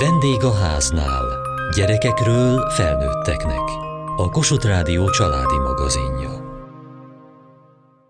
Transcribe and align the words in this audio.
Vendég 0.00 0.42
a 0.42 0.54
háznál. 0.54 1.24
Gyerekekről 1.76 2.70
felnőtteknek. 2.70 3.68
A 4.16 4.28
Kossuth 4.30 4.66
Rádió 4.66 5.10
családi 5.10 5.58
magazinja. 5.58 6.30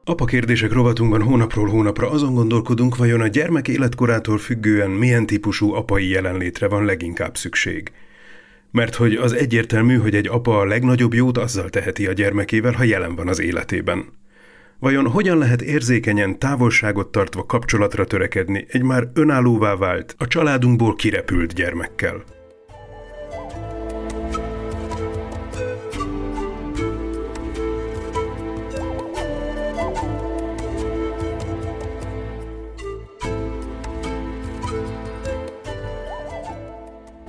Apa 0.04 0.24
kérdések 0.24 0.72
rovatunkban 0.72 1.22
hónapról 1.22 1.68
hónapra 1.68 2.10
azon 2.10 2.34
gondolkodunk, 2.34 2.96
vajon 2.96 3.20
a 3.20 3.26
gyermek 3.26 3.68
életkorától 3.68 4.38
függően 4.38 4.90
milyen 4.90 5.26
típusú 5.26 5.72
apai 5.72 6.08
jelenlétre 6.08 6.68
van 6.68 6.84
leginkább 6.84 7.36
szükség. 7.36 7.92
Mert 8.70 8.94
hogy 8.94 9.14
az 9.14 9.32
egyértelmű, 9.32 9.96
hogy 9.96 10.14
egy 10.14 10.28
apa 10.28 10.58
a 10.58 10.64
legnagyobb 10.64 11.14
jót 11.14 11.38
azzal 11.38 11.68
teheti 11.68 12.06
a 12.06 12.12
gyermekével, 12.12 12.72
ha 12.72 12.82
jelen 12.82 13.14
van 13.14 13.28
az 13.28 13.40
életében. 13.40 14.17
Vajon 14.80 15.10
hogyan 15.10 15.38
lehet 15.38 15.62
érzékenyen, 15.62 16.38
távolságot 16.38 17.08
tartva 17.08 17.44
kapcsolatra 17.44 18.04
törekedni 18.04 18.66
egy 18.68 18.82
már 18.82 19.10
önállóvá 19.14 19.76
vált, 19.76 20.14
a 20.18 20.26
családunkból 20.26 20.94
kirepült 20.94 21.52
gyermekkel? 21.54 22.24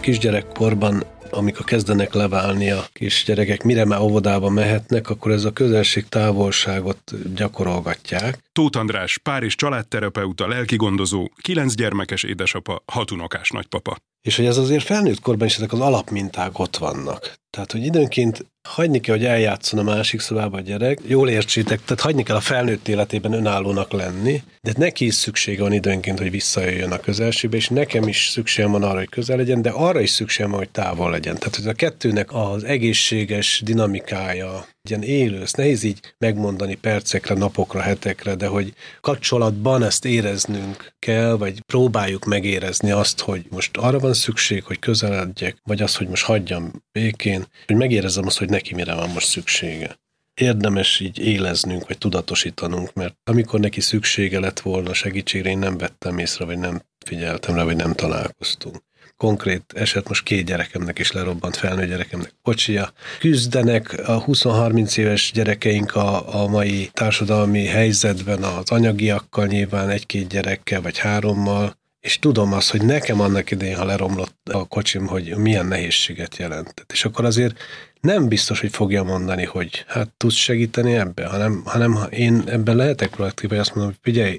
kisgyerekkorban 0.01 1.03
amikor 1.31 1.65
kezdenek 1.65 2.13
leválni 2.13 2.71
a 2.71 2.87
kisgyerekek, 2.93 3.63
mire 3.63 3.85
már 3.85 3.99
óvodába 3.99 4.49
mehetnek, 4.49 5.09
akkor 5.09 5.31
ez 5.31 5.43
a 5.43 5.53
közelség 5.53 6.07
távolságot 6.09 7.33
gyakorolgatják. 7.35 8.39
Tóth 8.59 8.77
András, 8.77 9.17
pár 9.17 9.43
és 9.43 9.55
családterapeuta, 9.55 10.47
lelkigondozó, 10.47 11.29
kilenc 11.41 11.75
gyermekes 11.75 12.23
édesapa, 12.23 12.83
hat 12.85 13.11
unokás 13.11 13.49
nagypapa. 13.49 13.97
És 14.21 14.35
hogy 14.35 14.45
ez 14.45 14.57
azért 14.57 14.83
felnőtt 14.83 15.19
korban 15.19 15.47
is 15.47 15.55
ezek 15.55 15.73
az 15.73 15.79
alapminták 15.79 16.59
ott 16.59 16.77
vannak. 16.77 17.33
Tehát, 17.49 17.71
hogy 17.71 17.85
időnként 17.85 18.45
hagyni 18.67 18.99
kell, 18.99 19.15
hogy 19.15 19.25
eljátszon 19.25 19.79
a 19.79 19.83
másik 19.83 20.19
szobába 20.19 20.57
a 20.57 20.61
gyerek, 20.61 20.99
jól 21.07 21.29
értsétek, 21.29 21.83
tehát 21.83 22.01
hagyni 22.01 22.23
kell 22.23 22.35
a 22.35 22.39
felnőtt 22.39 22.87
életében 22.87 23.33
önállónak 23.33 23.91
lenni, 23.91 24.43
de 24.61 24.73
neki 24.77 25.05
is 25.05 25.13
szüksége 25.13 25.61
van 25.61 25.73
időnként, 25.73 26.19
hogy 26.19 26.31
visszajöjjön 26.31 26.91
a 26.91 26.99
közelségbe, 26.99 27.57
és 27.57 27.67
nekem 27.67 28.07
is 28.07 28.27
szükségem 28.27 28.71
van 28.71 28.83
arra, 28.83 28.97
hogy 28.97 29.09
közel 29.09 29.37
legyen, 29.37 29.61
de 29.61 29.69
arra 29.69 29.99
is 29.99 30.09
szükségem 30.09 30.51
van, 30.51 30.59
hogy 30.59 30.69
távol 30.69 31.11
legyen. 31.11 31.37
Tehát, 31.37 31.55
hogy 31.55 31.67
a 31.67 31.73
kettőnek 31.73 32.33
az 32.33 32.63
egészséges 32.63 33.61
dinamikája, 33.65 34.67
ilyen 34.89 35.03
élő, 35.03 35.41
ezt 35.41 35.57
nehéz 35.57 35.83
így 35.83 35.99
megmondani 36.17 36.75
percekre, 36.75 37.35
napokra, 37.35 37.81
hetekre, 37.81 38.35
de 38.35 38.47
hogy 38.47 38.73
kapcsolatban 39.01 39.83
ezt 39.83 40.05
éreznünk 40.05 40.93
kell, 40.99 41.31
vagy 41.31 41.61
próbáljuk 41.61 42.25
megérezni 42.25 42.91
azt, 42.91 43.19
hogy 43.19 43.45
most 43.49 43.77
arra 43.77 43.99
van 43.99 44.13
szükség, 44.13 44.63
hogy 44.63 44.79
közeledjek, 44.79 45.57
vagy 45.63 45.81
az, 45.81 45.95
hogy 45.95 46.07
most 46.07 46.23
hagyjam 46.23 46.83
békén, 46.91 47.45
hogy 47.65 47.75
megérezzem 47.75 48.25
azt, 48.25 48.37
hogy 48.37 48.49
neki 48.49 48.75
mire 48.75 48.93
van 48.93 49.09
most 49.09 49.27
szüksége. 49.27 49.99
Érdemes 50.33 50.99
így 50.99 51.19
éleznünk, 51.19 51.87
vagy 51.87 51.97
tudatosítanunk, 51.97 52.93
mert 52.93 53.15
amikor 53.23 53.59
neki 53.59 53.81
szüksége 53.81 54.39
lett 54.39 54.59
volna 54.59 54.93
segítségre, 54.93 55.49
én 55.49 55.57
nem 55.57 55.77
vettem 55.77 56.17
észre, 56.17 56.45
vagy 56.45 56.57
nem 56.57 56.81
figyeltem 57.05 57.55
rá, 57.55 57.63
vagy 57.63 57.75
nem 57.75 57.93
találkoztunk 57.93 58.83
konkrét 59.19 59.63
eset, 59.75 60.07
most 60.07 60.23
két 60.23 60.45
gyerekemnek 60.45 60.99
is 60.99 61.11
lerobbant, 61.11 61.55
felnőtt 61.55 61.87
gyerekemnek 61.87 62.33
kocsia. 62.41 62.93
Küzdenek 63.19 64.01
a 64.05 64.25
20-30 64.25 64.97
éves 64.97 65.31
gyerekeink 65.33 65.95
a, 65.95 66.41
a 66.43 66.47
mai 66.47 66.89
társadalmi 66.93 67.65
helyzetben 67.65 68.43
az 68.43 68.71
anyagiakkal, 68.71 69.45
nyilván 69.45 69.89
egy-két 69.89 70.27
gyerekkel, 70.27 70.81
vagy 70.81 70.97
hárommal, 70.97 71.77
és 71.99 72.19
tudom 72.19 72.53
azt, 72.53 72.71
hogy 72.71 72.81
nekem 72.81 73.21
annak 73.21 73.51
idején, 73.51 73.75
ha 73.75 73.85
leromlott 73.85 74.37
a 74.51 74.67
kocsim, 74.67 75.07
hogy 75.07 75.35
milyen 75.37 75.65
nehézséget 75.65 76.37
jelentett. 76.37 76.91
És 76.91 77.05
akkor 77.05 77.25
azért 77.25 77.57
nem 78.01 78.27
biztos, 78.27 78.59
hogy 78.59 78.71
fogja 78.71 79.03
mondani, 79.03 79.45
hogy 79.45 79.85
hát 79.87 80.09
tudsz 80.17 80.35
segíteni 80.35 80.93
ebben, 80.93 81.29
hanem, 81.29 81.61
hanem 81.65 81.99
én 82.09 82.43
ebben 82.45 82.75
lehetek 82.75 83.09
proaktív, 83.09 83.49
vagy 83.49 83.59
azt 83.59 83.75
mondom, 83.75 83.93
hogy 83.93 84.11
figyelj, 84.13 84.37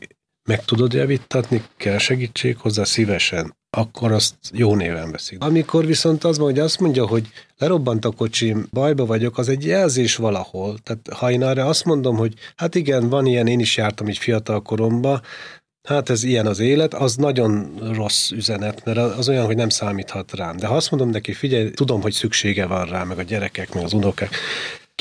meg 0.48 0.64
tudod 0.64 0.92
javítatni, 0.92 1.62
kell 1.76 1.98
segítség 1.98 2.56
hozzá 2.56 2.84
szívesen, 2.84 3.58
akkor 3.70 4.12
azt 4.12 4.34
jó 4.52 4.74
néven 4.74 5.10
veszik. 5.10 5.42
Amikor 5.44 5.86
viszont 5.86 6.24
az 6.24 6.38
hogy 6.38 6.58
azt 6.58 6.80
mondja, 6.80 7.06
hogy 7.06 7.28
lerobbant 7.58 8.04
a 8.04 8.10
kocsim, 8.10 8.66
bajba 8.72 9.06
vagyok, 9.06 9.38
az 9.38 9.48
egy 9.48 9.64
jelzés 9.64 10.16
valahol. 10.16 10.78
Tehát 10.82 11.08
ha 11.20 11.30
én 11.30 11.42
arra 11.42 11.66
azt 11.66 11.84
mondom, 11.84 12.16
hogy 12.16 12.34
hát 12.56 12.74
igen, 12.74 13.08
van 13.08 13.26
ilyen, 13.26 13.46
én 13.46 13.60
is 13.60 13.76
jártam 13.76 14.08
így 14.08 14.18
fiatal 14.18 14.62
koromban, 14.62 15.20
hát 15.88 16.10
ez 16.10 16.22
ilyen 16.22 16.46
az 16.46 16.58
élet, 16.58 16.94
az 16.94 17.16
nagyon 17.16 17.72
rossz 17.92 18.30
üzenet, 18.30 18.84
mert 18.84 18.98
az 18.98 19.28
olyan, 19.28 19.46
hogy 19.46 19.56
nem 19.56 19.68
számíthat 19.68 20.32
rám. 20.32 20.56
De 20.56 20.66
ha 20.66 20.76
azt 20.76 20.90
mondom 20.90 21.10
neki, 21.10 21.32
figyelj, 21.32 21.70
tudom, 21.70 22.02
hogy 22.02 22.12
szüksége 22.12 22.66
van 22.66 22.86
rá, 22.86 23.04
meg 23.04 23.18
a 23.18 23.22
gyerekek, 23.22 23.74
meg 23.74 23.84
az 23.84 23.92
unokák, 23.92 24.34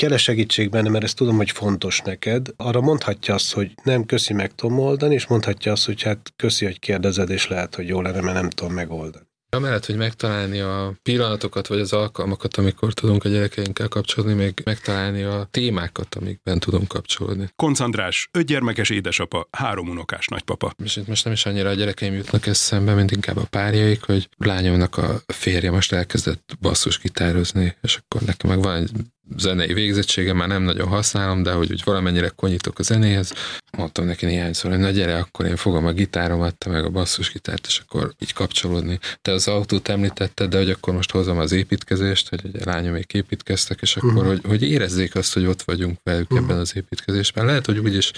keres 0.00 0.22
segítség 0.22 0.70
benne, 0.70 0.88
mert 0.88 1.04
ezt 1.04 1.16
tudom, 1.16 1.36
hogy 1.36 1.50
fontos 1.50 2.00
neked, 2.00 2.46
arra 2.56 2.80
mondhatja 2.80 3.34
azt, 3.34 3.52
hogy 3.52 3.72
nem 3.82 4.04
köszi 4.04 4.32
meg 4.32 4.54
tudom 4.54 4.78
oldani, 4.78 5.14
és 5.14 5.26
mondhatja 5.26 5.72
azt, 5.72 5.86
hogy 5.86 6.02
hát 6.02 6.32
köszi, 6.36 6.64
hogy 6.64 6.78
kérdezed, 6.78 7.30
és 7.30 7.48
lehet, 7.48 7.74
hogy 7.74 7.88
jó 7.88 8.00
lenne, 8.00 8.20
mert 8.20 8.34
nem 8.34 8.50
tudom 8.50 8.72
megoldani. 8.72 9.24
Amellett, 9.52 9.86
hogy 9.86 9.96
megtalálni 9.96 10.60
a 10.60 10.94
pillanatokat, 11.02 11.66
vagy 11.66 11.80
az 11.80 11.92
alkalmakat, 11.92 12.56
amikor 12.56 12.94
tudunk 12.94 13.24
a 13.24 13.28
gyerekeinkkel 13.28 13.88
kapcsolódni, 13.88 14.34
még 14.34 14.62
megtalálni 14.64 15.22
a 15.22 15.48
témákat, 15.50 16.14
amikben 16.14 16.58
tudunk 16.58 16.88
kapcsolódni. 16.88 17.48
Konc 17.56 17.80
András, 17.80 18.28
öt 18.32 18.46
gyermekes 18.46 18.90
édesapa, 18.90 19.48
három 19.50 19.88
unokás 19.88 20.26
nagypapa. 20.26 20.72
És 20.84 20.96
itt 20.96 21.06
most 21.06 21.24
nem 21.24 21.32
is 21.32 21.46
annyira 21.46 21.68
a 21.68 21.74
gyerekeim 21.74 22.14
jutnak 22.14 22.46
eszembe, 22.46 22.94
mint 22.94 23.10
inkább 23.10 23.36
a 23.36 23.46
párjaik, 23.50 24.02
hogy 24.02 24.28
lányomnak 24.36 24.96
a 24.96 25.20
férje 25.26 25.70
most 25.70 25.92
elkezdett 25.92 26.56
basszusgitározni, 26.60 27.76
és 27.82 27.96
akkor 27.96 28.20
nekem 28.20 28.50
meg 28.50 28.62
van 28.62 28.76
egy 28.76 28.90
zenei 29.36 29.72
végzettsége, 29.72 30.32
már 30.32 30.48
nem 30.48 30.62
nagyon 30.62 30.88
használom, 30.88 31.42
de 31.42 31.52
hogy 31.52 31.72
úgy 31.72 31.82
valamennyire 31.84 32.28
konyítok 32.28 32.78
a 32.78 32.82
zenéhez. 32.82 33.32
Mondtam 33.76 34.04
neki 34.04 34.26
néhányszor, 34.26 34.70
hogy 34.70 34.80
na 34.80 34.90
gyere, 34.90 35.16
akkor 35.16 35.46
én 35.46 35.56
fogom 35.56 35.86
a 35.86 35.92
gitáromat, 35.92 36.58
te 36.58 36.70
meg 36.70 36.84
a 36.84 36.90
basszusgitárt, 36.90 37.66
és 37.66 37.82
akkor 37.86 38.14
így 38.18 38.32
kapcsolódni. 38.32 38.98
Te 39.22 39.32
az 39.32 39.48
autót 39.48 39.88
említetted, 39.88 40.50
de 40.50 40.56
hogy 40.56 40.70
akkor 40.70 40.94
most 40.94 41.10
hozom 41.10 41.38
az 41.38 41.52
építkezést, 41.52 42.28
hogy 42.28 42.40
ugye 42.44 42.64
lányomék 42.64 43.12
építkeztek, 43.12 43.78
és 43.80 43.96
akkor, 43.96 44.12
uh-huh. 44.12 44.26
hogy, 44.26 44.40
hogy 44.48 44.62
érezzék 44.62 45.14
azt, 45.14 45.34
hogy 45.34 45.46
ott 45.46 45.62
vagyunk 45.62 45.98
velük 46.02 46.30
uh-huh. 46.30 46.48
ebben 46.48 46.58
az 46.58 46.76
építkezésben. 46.76 47.46
Lehet, 47.46 47.66
hogy 47.66 47.78
úgyis 47.78 48.12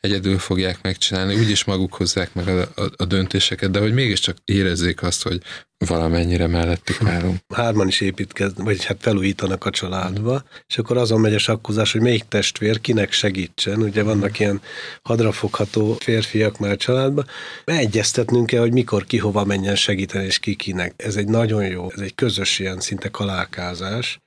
egyedül 0.00 0.38
fogják 0.38 0.82
megcsinálni, 0.82 1.36
úgyis 1.36 1.64
maguk 1.64 1.94
hozzák 1.94 2.34
meg 2.34 2.48
a, 2.48 2.60
a, 2.60 2.90
a 2.96 3.04
döntéseket, 3.04 3.70
de 3.70 3.78
hogy 3.78 3.92
mégiscsak 3.92 4.36
érezzék 4.44 5.02
azt, 5.02 5.22
hogy 5.22 5.42
valamennyire 5.78 6.46
mellettük 6.46 7.02
állunk. 7.04 7.36
Hárman 7.54 7.88
is 7.88 8.00
építkeznek, 8.00 8.66
vagy 8.66 8.84
hát 8.84 8.96
felújítanak 9.00 9.64
a 9.64 9.70
családba, 9.70 10.42
és 10.66 10.78
akkor 10.78 10.96
azon 10.96 11.20
megy 11.20 11.34
a 11.34 11.38
sakkuzás, 11.38 11.92
hogy 11.92 12.00
melyik 12.00 12.24
testvér 12.28 12.80
kinek 12.80 13.12
segítsen. 13.12 13.82
Ugye 13.82 14.02
vannak 14.02 14.38
ilyen 14.38 14.60
hadrafogható 15.02 15.96
férfiak 16.00 16.58
már 16.58 16.70
a 16.70 16.76
családban. 16.76 17.26
Egyeztetnünk 17.64 18.46
kell, 18.46 18.60
hogy 18.60 18.72
mikor 18.72 19.04
ki 19.04 19.18
hova 19.18 19.44
menjen 19.44 19.76
segíteni, 19.76 20.24
és 20.24 20.38
ki 20.38 20.54
kinek. 20.54 20.94
Ez 20.96 21.16
egy 21.16 21.28
nagyon 21.28 21.66
jó, 21.66 21.90
ez 21.94 22.00
egy 22.00 22.14
közös 22.14 22.58
ilyen 22.58 22.80
szinte 22.80 23.08
kalálkázás. 23.08 24.20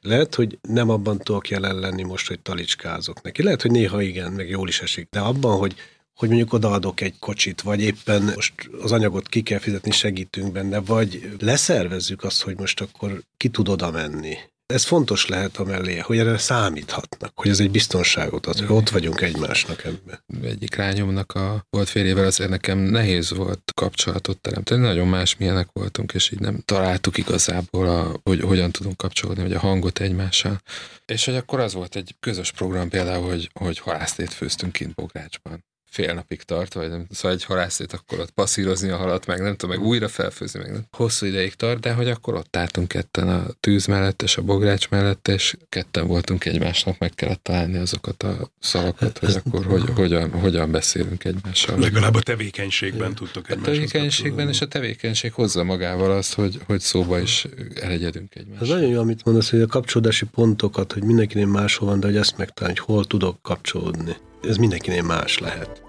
Lehet, 0.00 0.34
hogy 0.34 0.58
nem 0.68 0.90
abban 0.90 1.18
tudok 1.18 1.48
jelen 1.48 1.78
lenni 1.78 2.02
most, 2.02 2.28
hogy 2.28 2.40
talicskázok 2.40 3.22
neki. 3.22 3.42
Lehet, 3.42 3.62
hogy 3.62 3.70
néha 3.70 4.00
igen, 4.00 4.32
meg 4.32 4.48
jól 4.48 4.68
is 4.68 4.80
esik. 4.80 5.08
De 5.10 5.20
abban, 5.20 5.58
hogy 5.58 5.74
hogy 6.14 6.28
mondjuk 6.28 6.52
odaadok 6.52 7.00
egy 7.00 7.18
kocsit, 7.18 7.60
vagy 7.60 7.80
éppen 7.80 8.22
most 8.22 8.52
az 8.82 8.92
anyagot 8.92 9.28
ki 9.28 9.42
kell 9.42 9.58
fizetni, 9.58 9.90
segítünk 9.90 10.52
benne, 10.52 10.80
vagy 10.80 11.36
leszervezzük 11.38 12.24
azt, 12.24 12.42
hogy 12.42 12.58
most 12.58 12.80
akkor 12.80 13.22
ki 13.36 13.48
tud 13.48 13.68
oda 13.68 13.90
menni. 13.90 14.36
Ez 14.66 14.84
fontos 14.84 15.26
lehet 15.26 15.56
a 15.56 15.64
mellé, 15.64 15.98
hogy 15.98 16.18
erre 16.18 16.38
számíthatnak, 16.38 17.32
hogy 17.34 17.50
ez 17.50 17.60
egy 17.60 17.70
biztonságot 17.70 18.46
ad, 18.46 18.58
hogy 18.58 18.76
ott 18.76 18.88
vagyunk 18.88 19.20
egymásnak 19.20 19.84
ebben. 19.84 20.24
Egyik 20.42 20.76
lányomnak 20.76 21.32
a 21.32 21.66
volt 21.70 21.88
férjével 21.88 22.24
azért 22.24 22.50
nekem 22.50 22.78
nehéz 22.78 23.30
volt 23.30 23.72
kapcsolatot 23.74 24.40
teremteni, 24.40 24.80
nagyon 24.80 25.08
más 25.08 25.36
milyenek 25.36 25.68
voltunk, 25.72 26.12
és 26.12 26.30
így 26.30 26.40
nem 26.40 26.62
találtuk 26.64 27.18
igazából, 27.18 27.88
a, 27.88 28.20
hogy 28.22 28.40
hogyan 28.40 28.70
tudunk 28.70 28.96
kapcsolódni, 28.96 29.42
vagy 29.42 29.52
a 29.52 29.58
hangot 29.58 29.98
egymással. 29.98 30.60
És 31.06 31.24
hogy 31.24 31.36
akkor 31.36 31.60
az 31.60 31.72
volt 31.72 31.96
egy 31.96 32.14
közös 32.20 32.52
program 32.52 32.88
például, 32.88 33.28
hogy, 33.28 33.50
hogy 33.52 33.78
halászlét 33.78 34.32
főztünk 34.32 34.72
kint 34.72 34.94
Bográcsban 34.94 35.64
fél 35.92 36.14
napig 36.14 36.42
tart, 36.42 36.74
vagy 36.74 36.88
nem, 36.88 37.06
szóval 37.10 37.36
egy 37.36 37.44
halászét 37.44 37.92
akkor 37.92 38.18
ott 38.18 38.30
passzírozni 38.30 38.88
a 38.88 38.96
halat, 38.96 39.26
meg 39.26 39.40
nem 39.40 39.56
tudom, 39.56 39.76
meg 39.76 39.86
újra 39.86 40.08
felfőzni, 40.08 40.60
meg 40.60 40.72
nem. 40.72 40.86
Hosszú 40.90 41.26
ideig 41.26 41.54
tart, 41.54 41.80
de 41.80 41.92
hogy 41.92 42.08
akkor 42.08 42.34
ott 42.34 42.56
álltunk 42.56 42.88
ketten 42.88 43.28
a 43.28 43.46
tűz 43.60 43.86
mellett 43.86 44.22
és 44.22 44.36
a 44.36 44.42
bogrács 44.42 44.88
mellett, 44.88 45.28
és 45.28 45.56
ketten 45.68 46.06
voltunk 46.06 46.44
egymásnak, 46.44 46.98
meg 46.98 47.14
kellett 47.14 47.42
találni 47.42 47.78
azokat 47.78 48.22
a 48.22 48.50
szavakat, 48.58 49.18
hogy 49.18 49.34
akkor 49.44 49.64
hogy, 49.64 49.82
hogyan, 49.94 50.30
hogyan 50.30 50.70
beszélünk 50.70 51.24
egymással. 51.24 51.78
Legalább 51.78 52.14
a 52.14 52.20
tevékenységben 52.20 53.14
tudtok 53.14 53.50
egymáshoz 53.50 53.74
A 53.74 53.80
tevékenységben 53.80 54.48
és 54.48 54.60
a 54.60 54.68
tevékenység 54.68 55.32
hozza 55.32 55.64
magával 55.64 56.10
azt, 56.10 56.34
hogy, 56.34 56.60
hogy 56.66 56.80
szóba 56.80 57.18
is 57.18 57.46
elegyedünk 57.80 58.34
egymással. 58.34 58.66
Ez 58.66 58.68
nagyon 58.68 58.90
jó, 58.90 59.00
amit 59.00 59.24
mondasz, 59.24 59.50
hogy 59.50 59.60
a 59.60 59.66
kapcsolódási 59.66 60.24
pontokat, 60.24 60.92
hogy 60.92 61.02
mindenkinél 61.02 61.46
máshol 61.46 61.88
van, 61.88 62.00
de 62.00 62.06
hogy 62.06 62.16
ezt 62.16 62.36
megtalálni, 62.36 62.78
hogy 62.78 62.94
hol 62.94 63.04
tudok 63.04 63.42
kapcsolódni 63.42 64.16
ez 64.42 64.56
mindenkinél 64.56 65.02
más 65.02 65.38
lehet. 65.38 65.82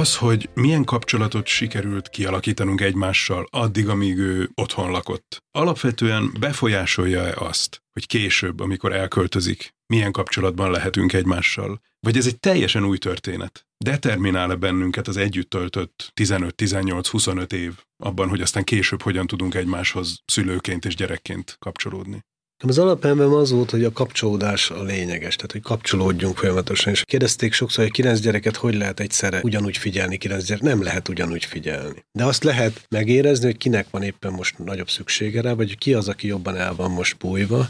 az, 0.00 0.16
hogy 0.16 0.48
milyen 0.54 0.84
kapcsolatot 0.84 1.46
sikerült 1.46 2.08
kialakítanunk 2.08 2.80
egymással 2.80 3.46
addig, 3.50 3.88
amíg 3.88 4.18
ő 4.18 4.50
otthon 4.54 4.90
lakott, 4.90 5.42
alapvetően 5.50 6.32
befolyásolja-e 6.40 7.34
azt, 7.38 7.82
hogy 8.00 8.20
később, 8.20 8.60
amikor 8.60 8.92
elköltözik, 8.92 9.74
milyen 9.86 10.12
kapcsolatban 10.12 10.70
lehetünk 10.70 11.12
egymással? 11.12 11.80
Vagy 12.00 12.16
ez 12.16 12.26
egy 12.26 12.40
teljesen 12.40 12.84
új 12.84 12.98
történet? 12.98 13.66
Determinál-e 13.84 14.54
bennünket 14.54 15.08
az 15.08 15.16
együtt 15.16 15.50
töltött 15.50 16.12
15-18-25 16.20 17.52
év 17.52 17.72
abban, 17.96 18.28
hogy 18.28 18.40
aztán 18.40 18.64
később 18.64 19.02
hogyan 19.02 19.26
tudunk 19.26 19.54
egymáshoz 19.54 20.22
szülőként 20.26 20.84
és 20.84 20.94
gyerekként 20.94 21.56
kapcsolódni? 21.58 22.24
Az 22.62 22.78
alapelvem 22.78 23.32
az 23.32 23.50
volt, 23.50 23.70
hogy 23.70 23.84
a 23.84 23.92
kapcsolódás 23.92 24.70
a 24.70 24.82
lényeges, 24.82 25.36
tehát 25.36 25.52
hogy 25.52 25.62
kapcsolódjunk 25.62 26.36
folyamatosan. 26.36 26.92
És 26.92 27.02
kérdezték 27.04 27.52
sokszor, 27.52 27.84
hogy 27.84 27.92
kilenc 27.92 28.20
gyereket 28.20 28.56
hogy 28.56 28.74
lehet 28.74 29.00
egyszerre 29.00 29.40
ugyanúgy 29.42 29.76
figyelni, 29.76 30.16
kilenc 30.16 30.44
gyerek. 30.44 30.62
Nem 30.62 30.82
lehet 30.82 31.08
ugyanúgy 31.08 31.44
figyelni. 31.44 32.04
De 32.12 32.24
azt 32.24 32.44
lehet 32.44 32.86
megérezni, 32.88 33.44
hogy 33.44 33.56
kinek 33.56 33.86
van 33.90 34.02
éppen 34.02 34.32
most 34.32 34.58
nagyobb 34.58 34.90
szüksége 34.90 35.40
rá, 35.40 35.52
vagy 35.52 35.78
ki 35.78 35.94
az, 35.94 36.08
aki 36.08 36.26
jobban 36.26 36.56
el 36.56 36.74
van 36.74 36.90
most 36.90 37.16
bújva, 37.16 37.68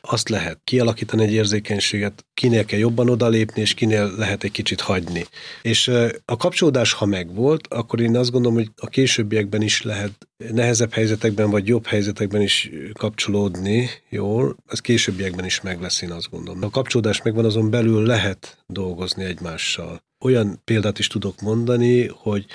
azt 0.00 0.28
lehet 0.28 0.60
kialakítani 0.64 1.22
egy 1.22 1.32
érzékenységet, 1.32 2.24
kinél 2.34 2.64
kell 2.64 2.78
jobban 2.78 3.10
odalépni, 3.10 3.60
és 3.60 3.74
kinél 3.74 4.14
lehet 4.16 4.44
egy 4.44 4.50
kicsit 4.50 4.80
hagyni. 4.80 5.26
És 5.62 5.88
a 6.24 6.36
kapcsolódás, 6.36 6.92
ha 6.92 7.06
megvolt, 7.06 7.66
akkor 7.66 8.00
én 8.00 8.16
azt 8.16 8.30
gondolom, 8.30 8.56
hogy 8.56 8.70
a 8.76 8.86
későbbiekben 8.86 9.62
is 9.62 9.82
lehet 9.82 10.28
nehezebb 10.52 10.92
helyzetekben, 10.92 11.50
vagy 11.50 11.66
jobb 11.66 11.86
helyzetekben 11.86 12.42
is 12.42 12.70
kapcsolódni 12.92 13.88
jól, 14.08 14.56
ez 14.66 14.80
későbbiekben 14.80 15.44
is 15.44 15.60
meg 15.60 15.80
lesz, 15.80 16.02
én 16.02 16.10
azt 16.10 16.30
gondolom. 16.30 16.62
A 16.62 16.70
kapcsolódás 16.70 17.22
megvan, 17.22 17.44
azon 17.44 17.70
belül 17.70 18.06
lehet 18.06 18.58
dolgozni 18.66 19.24
egymással. 19.24 20.02
Olyan 20.24 20.60
példát 20.64 20.98
is 20.98 21.06
tudok 21.06 21.40
mondani, 21.40 22.06
hogy 22.06 22.46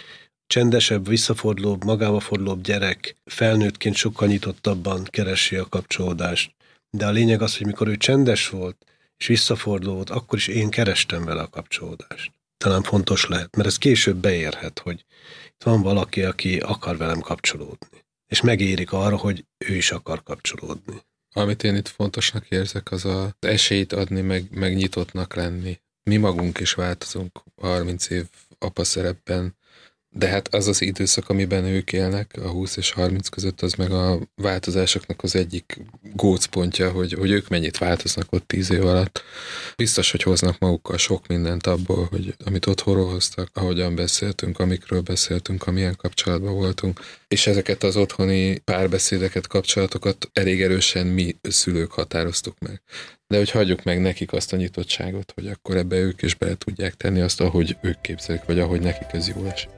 csendesebb, 0.48 1.08
visszafordulóbb, 1.08 1.84
magába 1.84 2.20
fordulóbb 2.20 2.62
gyerek 2.62 3.16
felnőttként 3.26 3.96
sokkal 3.96 4.28
nyitottabban 4.28 5.04
keresi 5.04 5.56
a 5.56 5.66
kapcsolódást 5.70 6.55
de 6.98 7.06
a 7.06 7.12
lényeg 7.12 7.42
az, 7.42 7.58
hogy 7.58 7.66
mikor 7.66 7.88
ő 7.88 7.98
csendes 7.98 8.50
volt, 8.50 8.86
és 9.18 9.28
visszafordult, 9.28 10.10
akkor 10.10 10.38
is 10.38 10.48
én 10.48 10.70
kerestem 10.70 11.26
vele 11.26 11.42
a 11.42 11.50
kapcsolódást. 11.50 12.32
Talán 12.58 12.84
fontos 12.84 13.26
lehet, 13.26 13.56
mert 13.56 13.68
ez 13.68 13.78
később 13.78 14.18
beérhet, 14.18 14.80
hogy 14.80 15.06
itt 15.48 15.64
van 15.64 15.82
valaki, 15.82 16.24
aki 16.24 16.60
akar 16.60 16.98
velem 16.98 17.20
kapcsolódni. 17.20 18.04
És 18.28 18.42
megérik 18.42 18.92
arra, 18.92 19.18
hogy 19.18 19.46
ő 19.58 19.76
is 19.76 19.92
akar 19.92 20.24
kapcsolódni. 20.24 21.02
Amit 21.34 21.64
én 21.64 21.76
itt 21.76 21.88
fontosnak 21.88 22.50
érzek, 22.50 22.92
az 22.92 23.06
az 23.06 23.30
esélyt 23.40 23.94
adni, 23.94 24.22
meg, 24.22 24.48
meg 24.52 24.76
nyitottnak 24.76 25.34
lenni. 25.34 25.80
Mi 26.04 26.18
magunk 26.18 26.60
is 26.60 26.74
változunk 26.74 27.44
30 27.62 28.10
év 28.10 28.26
apa 28.60 28.84
szerepben, 28.84 29.56
de 30.18 30.28
hát 30.28 30.54
az 30.54 30.68
az 30.68 30.82
időszak, 30.82 31.30
amiben 31.30 31.66
ők 31.66 31.94
élnek, 31.94 32.32
a 32.44 32.48
20 32.48 32.78
és 32.78 32.92
30 32.92 33.28
között, 33.28 33.62
az 33.62 33.74
meg 33.74 33.92
a 33.92 34.20
változásoknak 34.36 35.24
az 35.24 35.36
egyik 35.36 35.82
gócpontja, 36.14 36.92
hogy, 36.92 37.14
hogy 37.14 37.32
ők 37.32 37.48
mennyit 37.48 37.78
változnak 37.78 38.32
ott 38.32 38.48
10 38.48 38.72
év 38.72 38.86
alatt. 38.86 39.24
Biztos, 39.76 40.12
hogy 40.12 40.24
hoznak 40.24 40.60
magukkal 40.60 40.98
sok 40.98 41.28
mindent 41.28 41.68
abból, 41.68 42.08
hogy 42.12 42.36
amit 42.46 42.66
otthonról 42.66 43.12
hoztak, 43.12 43.50
ahogyan 43.54 43.96
beszéltünk, 43.96 44.60
amikről 44.60 45.02
beszéltünk, 45.02 45.68
amilyen 45.68 45.96
kapcsolatban 45.96 46.54
voltunk, 46.54 47.00
és 47.28 47.48
ezeket 47.48 47.84
az 47.84 47.96
otthoni 47.96 48.58
párbeszédeket, 48.58 49.48
kapcsolatokat 49.48 50.30
elég 50.34 50.62
erősen 50.62 51.08
mi 51.08 51.36
szülők 51.42 51.92
határoztuk 51.92 52.60
meg. 52.60 52.82
De 53.28 53.38
hogy 53.38 53.52
hagyjuk 53.52 53.84
meg 53.84 54.02
nekik 54.02 54.34
azt 54.34 54.54
a 54.54 54.58
nyitottságot, 54.58 55.32
hogy 55.36 55.48
akkor 55.48 55.78
ebbe 55.78 55.96
ők 55.96 56.22
is 56.22 56.36
bele 56.36 56.56
tudják 56.56 56.94
tenni 56.94 57.22
azt, 57.22 57.42
ahogy 57.42 57.78
ők 57.82 58.02
képzelik, 58.02 58.44
vagy 58.46 58.60
ahogy 58.60 58.82
nekik 58.82 59.08
ez 59.12 59.28
jó 59.28 59.46
esik. 59.46 59.70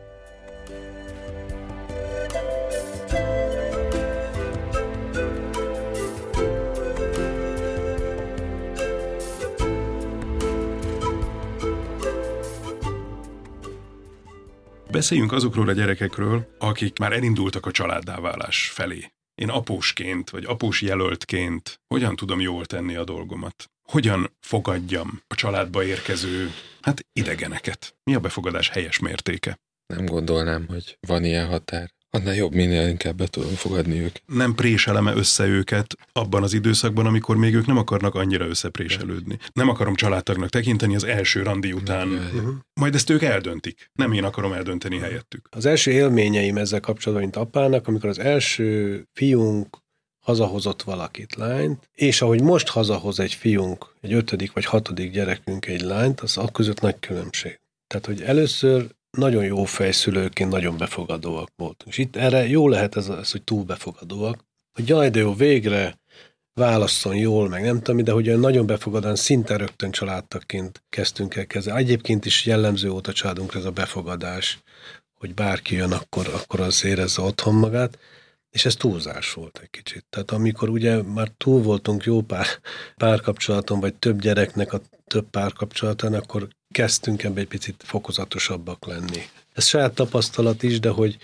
Beszéljünk 14.91 15.31
azokról 15.31 15.69
a 15.69 15.71
gyerekekről, 15.71 16.55
akik 16.59 16.99
már 16.99 17.11
elindultak 17.11 17.65
a 17.65 17.71
családdáválás 17.71 18.69
felé. 18.69 19.11
Én 19.35 19.49
apósként, 19.49 20.29
vagy 20.29 20.45
após 20.45 20.81
jelöltként 20.81 21.81
hogyan 21.87 22.15
tudom 22.15 22.39
jól 22.39 22.65
tenni 22.65 22.95
a 22.95 23.03
dolgomat? 23.03 23.65
Hogyan 23.89 24.37
fogadjam 24.39 25.21
a 25.27 25.35
családba 25.35 25.83
érkező, 25.83 26.51
hát 26.81 27.05
idegeneket? 27.13 27.95
Mi 28.03 28.15
a 28.15 28.19
befogadás 28.19 28.69
helyes 28.69 28.99
mértéke? 28.99 29.59
Nem 29.93 30.05
gondolnám, 30.05 30.65
hogy 30.67 30.97
van 31.07 31.23
ilyen 31.23 31.47
határ. 31.47 31.89
Annál 32.17 32.35
jobb, 32.35 32.53
minél 32.53 32.87
inkább 32.87 33.15
be 33.15 33.27
tudom 33.27 33.49
fogadni 33.49 33.99
őket. 33.99 34.21
Nem 34.25 34.55
préseleme 34.55 35.13
össze 35.13 35.45
őket 35.45 35.95
abban 36.13 36.43
az 36.43 36.53
időszakban, 36.53 37.05
amikor 37.05 37.37
még 37.37 37.55
ők 37.55 37.65
nem 37.65 37.77
akarnak 37.77 38.15
annyira 38.15 38.47
összepréselődni. 38.47 39.37
Nem 39.53 39.69
akarom 39.69 39.95
családtagnak 39.95 40.49
tekinteni 40.49 40.95
az 40.95 41.03
első 41.03 41.43
randi 41.43 41.73
után. 41.73 42.07
Uh-huh. 42.09 42.53
Majd 42.73 42.95
ezt 42.95 43.09
ők 43.09 43.21
eldöntik. 43.21 43.89
Nem 43.93 44.11
én 44.11 44.23
akarom 44.23 44.53
eldönteni 44.53 44.97
helyettük. 44.97 45.47
Az 45.51 45.65
első 45.65 45.91
élményeim 45.91 46.57
ezzel 46.57 46.79
kapcsolatban, 46.79 47.27
mint 47.27 47.47
apának, 47.47 47.87
amikor 47.87 48.09
az 48.09 48.19
első 48.19 49.03
fiunk 49.13 49.77
hazahozott 50.25 50.81
valakit, 50.81 51.35
lányt, 51.35 51.89
és 51.93 52.21
ahogy 52.21 52.41
most 52.41 52.67
hazahoz 52.67 53.19
egy 53.19 53.33
fiunk, 53.33 53.93
egy 54.01 54.13
ötödik 54.13 54.53
vagy 54.53 54.65
hatodik 54.65 55.11
gyerekünk 55.11 55.65
egy 55.65 55.81
lányt, 55.81 56.19
az 56.19 56.37
a 56.37 56.51
között 56.51 56.81
nagy 56.81 56.99
különbség. 56.99 57.59
Tehát, 57.87 58.05
hogy 58.05 58.21
először 58.21 58.95
nagyon 59.17 59.43
jó 59.43 59.63
fejszülőként 59.63 60.51
nagyon 60.51 60.77
befogadóak 60.77 61.49
voltunk. 61.55 61.91
És 61.91 61.97
itt 61.97 62.15
erre 62.15 62.47
jó 62.47 62.69
lehet 62.69 62.95
ez, 62.95 63.07
ez 63.09 63.31
hogy 63.31 63.43
túl 63.43 63.63
befogadóak, 63.63 64.45
hogy 64.73 64.87
jaj, 64.87 65.09
de 65.09 65.19
jó, 65.19 65.33
végre 65.33 65.99
válasszon 66.53 67.15
jól, 67.15 67.49
meg 67.49 67.63
nem 67.63 67.81
tudom, 67.81 68.03
de 68.03 68.11
hogy 68.11 68.27
olyan 68.27 68.39
nagyon 68.39 68.65
befogadóan, 68.65 69.15
szinte 69.15 69.57
rögtön 69.57 69.91
családtaként 69.91 70.83
kezdtünk 70.89 71.35
el 71.35 71.45
kezelni. 71.47 71.81
Egyébként 71.81 72.25
is 72.25 72.45
jellemző 72.45 72.89
volt 72.89 73.07
a 73.07 73.13
családunkra 73.13 73.59
ez 73.59 73.65
a 73.65 73.71
befogadás, 73.71 74.59
hogy 75.13 75.33
bárki 75.33 75.75
jön, 75.75 75.91
akkor, 75.91 76.27
akkor 76.33 76.59
az 76.59 76.85
érezze 76.85 77.21
otthon 77.21 77.53
magát, 77.53 77.99
és 78.49 78.65
ez 78.65 78.75
túlzás 78.75 79.33
volt 79.33 79.59
egy 79.61 79.69
kicsit. 79.69 80.05
Tehát 80.09 80.31
amikor 80.31 80.69
ugye 80.69 81.01
már 81.01 81.31
túl 81.37 81.61
voltunk 81.61 82.03
jó 82.03 82.21
pár 82.21 82.45
párkapcsolaton, 82.95 83.79
vagy 83.79 83.95
több 83.95 84.21
gyereknek 84.21 84.73
a 84.73 84.81
több 85.07 85.29
párkapcsolatán, 85.29 86.13
akkor 86.13 86.47
kezdtünk 86.73 87.23
ebbe 87.23 87.39
egy 87.39 87.47
picit 87.47 87.83
fokozatosabbak 87.85 88.85
lenni. 88.85 89.21
Ez 89.53 89.65
saját 89.65 89.93
tapasztalat 89.93 90.63
is, 90.63 90.79
de 90.79 90.89
hogy 90.89 91.17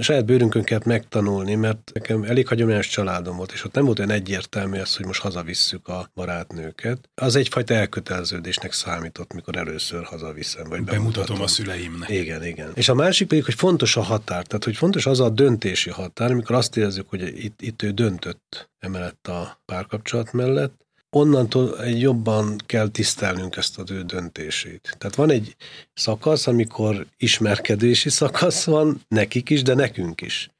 saját 0.00 0.24
bőrünkön 0.24 0.62
kellett 0.62 0.84
megtanulni, 0.84 1.54
mert 1.54 1.90
nekem 1.94 2.22
elég 2.22 2.48
hagyományos 2.48 2.88
családom 2.88 3.36
volt, 3.36 3.52
és 3.52 3.64
ott 3.64 3.74
nem 3.74 3.84
volt 3.84 3.98
olyan 3.98 4.10
egyértelmű 4.10 4.78
az, 4.78 4.96
hogy 4.96 5.06
most 5.06 5.20
hazavisszük 5.20 5.88
a 5.88 6.10
barátnőket. 6.14 7.08
Az 7.14 7.36
egyfajta 7.36 7.74
elköteleződésnek 7.74 8.72
számított, 8.72 9.32
mikor 9.32 9.56
először 9.56 10.04
hazaviszem. 10.04 10.68
Vagy 10.68 10.84
bemutatom 10.84 11.40
a 11.40 11.46
szüleimnek. 11.46 12.08
Igen, 12.08 12.44
igen. 12.44 12.70
És 12.74 12.88
a 12.88 12.94
másik 12.94 13.28
pedig, 13.28 13.44
hogy 13.44 13.54
fontos 13.54 13.96
a 13.96 14.02
határ, 14.02 14.46
tehát 14.46 14.64
hogy 14.64 14.76
fontos 14.76 15.06
az 15.06 15.20
a 15.20 15.28
döntési 15.28 15.90
határ, 15.90 16.30
amikor 16.30 16.56
azt 16.56 16.76
érezzük, 16.76 17.08
hogy 17.08 17.44
itt, 17.44 17.62
itt 17.62 17.82
ő 17.82 17.90
döntött 17.90 18.70
emellett 18.78 19.26
a 19.28 19.60
párkapcsolat 19.64 20.32
mellett, 20.32 20.83
onnantól 21.14 21.86
jobban 21.86 22.56
kell 22.66 22.88
tisztelnünk 22.88 23.56
ezt 23.56 23.78
az 23.78 23.90
ő 23.90 24.02
döntését. 24.02 24.96
Tehát 24.98 25.14
van 25.14 25.30
egy 25.30 25.56
szakasz, 25.94 26.46
amikor 26.46 27.06
ismerkedési 27.16 28.10
szakasz 28.10 28.64
van, 28.64 29.00
nekik 29.08 29.50
is, 29.50 29.62
de 29.62 29.74
nekünk 29.74 30.20
is. 30.20 30.50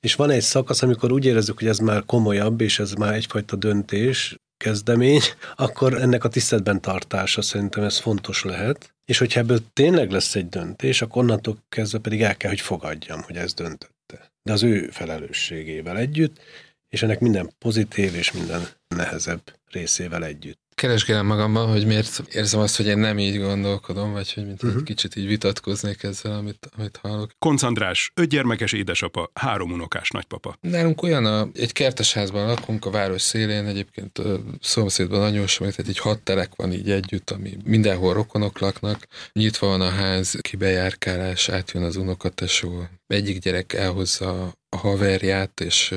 És 0.00 0.14
van 0.14 0.30
egy 0.30 0.42
szakasz, 0.42 0.82
amikor 0.82 1.12
úgy 1.12 1.24
érezzük, 1.24 1.58
hogy 1.58 1.68
ez 1.68 1.78
már 1.78 2.04
komolyabb, 2.04 2.60
és 2.60 2.78
ez 2.78 2.92
már 2.92 3.14
egyfajta 3.14 3.56
döntés, 3.56 4.36
kezdemény, 4.56 5.20
akkor 5.56 6.00
ennek 6.00 6.24
a 6.24 6.28
tiszteletben 6.28 6.80
tartása 6.80 7.42
szerintem 7.42 7.84
ez 7.84 7.98
fontos 7.98 8.44
lehet. 8.44 8.94
És 9.04 9.18
hogyha 9.18 9.40
ebből 9.40 9.58
tényleg 9.72 10.10
lesz 10.10 10.34
egy 10.34 10.48
döntés, 10.48 11.02
akkor 11.02 11.22
onnantól 11.22 11.56
kezdve 11.68 11.98
pedig 11.98 12.22
el 12.22 12.36
kell, 12.36 12.50
hogy 12.50 12.60
fogadjam, 12.60 13.22
hogy 13.22 13.36
ez 13.36 13.54
döntötte. 13.54 14.32
De 14.42 14.52
az 14.52 14.62
ő 14.62 14.88
felelősségével 14.90 15.98
együtt, 15.98 16.40
és 16.88 17.02
ennek 17.02 17.20
minden 17.20 17.52
pozitív 17.58 18.14
és 18.14 18.32
minden 18.32 18.68
nehezebb 18.88 19.42
részével 19.72 20.24
együtt. 20.24 20.60
Keresgélem 20.74 21.26
magamban, 21.26 21.68
hogy 21.68 21.86
miért 21.86 22.22
érzem 22.32 22.60
azt, 22.60 22.76
hogy 22.76 22.86
én 22.86 22.98
nem 22.98 23.18
így 23.18 23.38
gondolkodom, 23.38 24.12
vagy 24.12 24.32
hogy 24.32 24.46
mint 24.46 24.62
uh-huh. 24.62 24.78
egy 24.78 24.84
kicsit 24.84 25.16
így 25.16 25.26
vitatkoznék 25.26 26.02
ezzel, 26.02 26.32
amit, 26.32 26.68
amit 26.76 26.96
hallok. 27.02 27.30
Konc 27.38 27.62
András, 27.62 28.10
öt 28.14 28.28
gyermekes 28.28 28.72
édesapa, 28.72 29.30
három 29.34 29.72
unokás 29.72 30.10
nagypapa. 30.10 30.56
Nálunk 30.60 31.02
olyan, 31.02 31.24
a, 31.24 31.48
egy 31.54 31.72
kertesházban 31.72 32.46
lakunk 32.46 32.84
a 32.84 32.90
város 32.90 33.22
szélén, 33.22 33.66
egyébként 33.66 34.18
a 34.18 34.40
szomszédban 34.60 35.20
nagyon 35.20 35.46
sok, 35.46 35.70
tehát 35.70 35.90
egy 35.90 35.98
hat 35.98 36.20
telek 36.20 36.54
van 36.56 36.72
így 36.72 36.90
együtt, 36.90 37.30
ami 37.30 37.56
mindenhol 37.64 38.14
rokonok 38.14 38.58
laknak. 38.58 39.06
Nyitva 39.32 39.66
van 39.66 39.80
a 39.80 39.90
ház, 39.90 40.38
kibejárkálás, 40.40 41.48
átjön 41.48 41.82
az 41.82 41.96
unokatesó, 41.96 42.88
egyik 43.06 43.38
gyerek 43.38 43.72
elhozza 43.72 44.52
a 44.74 44.76
haverját, 44.76 45.60
és, 45.60 45.94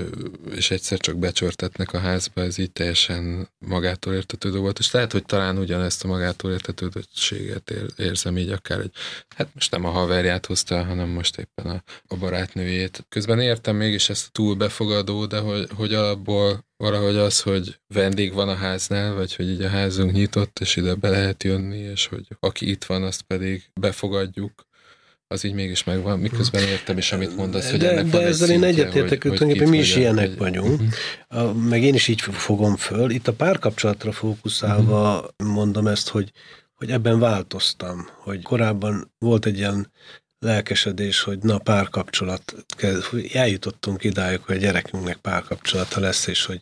és 0.55 0.71
egyszer 0.71 0.99
csak 0.99 1.17
becsörtetnek 1.17 1.93
a 1.93 1.99
házba, 1.99 2.41
ez 2.41 2.57
így 2.57 2.71
teljesen 2.71 3.49
magától 3.57 4.13
értetődő 4.13 4.57
volt, 4.57 4.79
és 4.79 4.91
lehet, 4.91 5.11
hogy 5.11 5.25
talán 5.25 5.57
ugyanezt 5.57 6.03
a 6.03 6.07
magától 6.07 6.51
értetődöttséget 6.51 7.69
ér, 7.69 7.85
érzem 7.97 8.37
így 8.37 8.49
akár, 8.49 8.77
hogy 8.77 8.91
hát 9.35 9.47
most 9.53 9.71
nem 9.71 9.85
a 9.85 9.89
haverját 9.89 10.45
hozta, 10.45 10.83
hanem 10.83 11.09
most 11.09 11.37
éppen 11.37 11.65
a, 11.65 11.83
a 12.07 12.15
barátnőjét. 12.15 13.05
Közben 13.09 13.39
értem 13.39 13.75
mégis 13.75 14.09
ezt 14.09 14.31
túl 14.31 14.55
befogadó, 14.55 15.25
de 15.25 15.39
hogy, 15.39 15.67
hogy 15.75 15.93
alapból 15.93 16.65
valahogy 16.77 17.15
az, 17.15 17.41
hogy 17.41 17.79
vendég 17.87 18.33
van 18.33 18.49
a 18.49 18.55
háznál, 18.55 19.13
vagy 19.13 19.35
hogy 19.35 19.49
így 19.49 19.61
a 19.61 19.69
házunk 19.69 20.11
nyitott, 20.11 20.59
és 20.59 20.75
ide 20.75 20.95
be 20.95 21.09
lehet 21.09 21.43
jönni, 21.43 21.77
és 21.77 22.07
hogy 22.07 22.27
aki 22.39 22.69
itt 22.69 22.83
van, 22.83 23.03
azt 23.03 23.21
pedig 23.21 23.63
befogadjuk, 23.73 24.65
az 25.27 25.43
így 25.43 25.53
mégis 25.53 25.83
megvan, 25.83 26.19
miközben 26.19 26.63
értem 26.63 26.97
is, 26.97 27.11
amit 27.11 27.35
mondasz, 27.35 27.69
hogy 27.69 27.79
de, 27.79 27.91
ennek 27.91 28.05
de 28.05 28.17
van 28.17 28.27
ezzel 28.27 28.49
én 28.49 28.63
egyetértek, 28.63 29.21
hogy 29.21 29.31
tulajdonképpen 29.33 29.69
mi 29.69 29.77
is 29.77 29.95
ilyenek 29.95 30.27
hogy, 30.27 30.37
vagyunk, 30.37 30.81
uh-huh. 31.29 31.53
meg 31.55 31.83
én 31.83 31.93
is 31.93 32.07
így 32.07 32.21
fogom 32.21 32.75
föl. 32.75 33.09
Itt 33.09 33.27
a 33.27 33.33
párkapcsolatra 33.33 34.11
fókuszálva 34.11 35.15
uh-huh. 35.17 35.53
mondom 35.53 35.87
ezt, 35.87 36.09
hogy, 36.09 36.31
hogy 36.73 36.89
ebben 36.89 37.19
változtam, 37.19 38.09
hogy 38.17 38.41
korábban 38.43 39.13
volt 39.17 39.45
egy 39.45 39.57
ilyen 39.57 39.91
lelkesedés, 40.39 41.21
hogy 41.21 41.39
na 41.39 41.57
párkapcsolat, 41.57 42.55
eljutottunk 43.33 44.03
idáig, 44.03 44.39
hogy 44.41 44.55
a 44.55 44.59
gyerekünknek 44.59 45.17
párkapcsolata 45.17 45.99
lesz, 45.99 46.27
és 46.27 46.45
hogy 46.45 46.61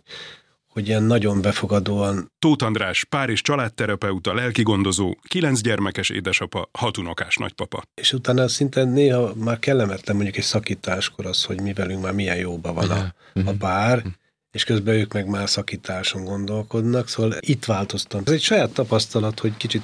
hogy 0.74 0.88
ilyen 0.88 1.04
nagyon 1.04 1.42
befogadóan. 1.42 2.32
Tóth 2.40 2.66
András, 2.66 3.04
pár 3.04 3.30
és 3.30 3.42
családterapeuta, 3.42 4.34
lelkigondozó, 4.34 5.16
kilenc 5.28 5.62
gyermekes 5.62 6.10
édesapa, 6.10 6.70
hatunokás 6.72 7.36
nagypapa. 7.36 7.84
És 7.94 8.14
utána 8.14 8.48
szinte 8.48 8.84
néha 8.84 9.34
már 9.36 9.60
kellemetlen 9.60 10.16
mondjuk 10.16 10.38
egy 10.38 10.44
szakításkor 10.44 11.26
az, 11.26 11.44
hogy 11.44 11.62
mi 11.62 11.74
velünk 11.74 12.02
már 12.02 12.14
milyen 12.14 12.38
jóban 12.38 12.74
van 12.76 12.90
a, 12.90 13.14
a 13.46 13.52
pár, 13.60 13.98
mhm. 13.98 14.08
és 14.52 14.64
közben 14.64 14.96
ők 14.96 15.14
meg 15.14 15.28
már 15.28 15.50
szakításon 15.50 16.24
gondolkodnak, 16.24 17.08
szóval 17.08 17.38
itt 17.40 17.66
változtam. 17.66 18.22
Ez 18.26 18.32
egy 18.32 18.42
saját 18.42 18.74
tapasztalat, 18.74 19.40
hogy 19.40 19.58
kicsit 19.58 19.84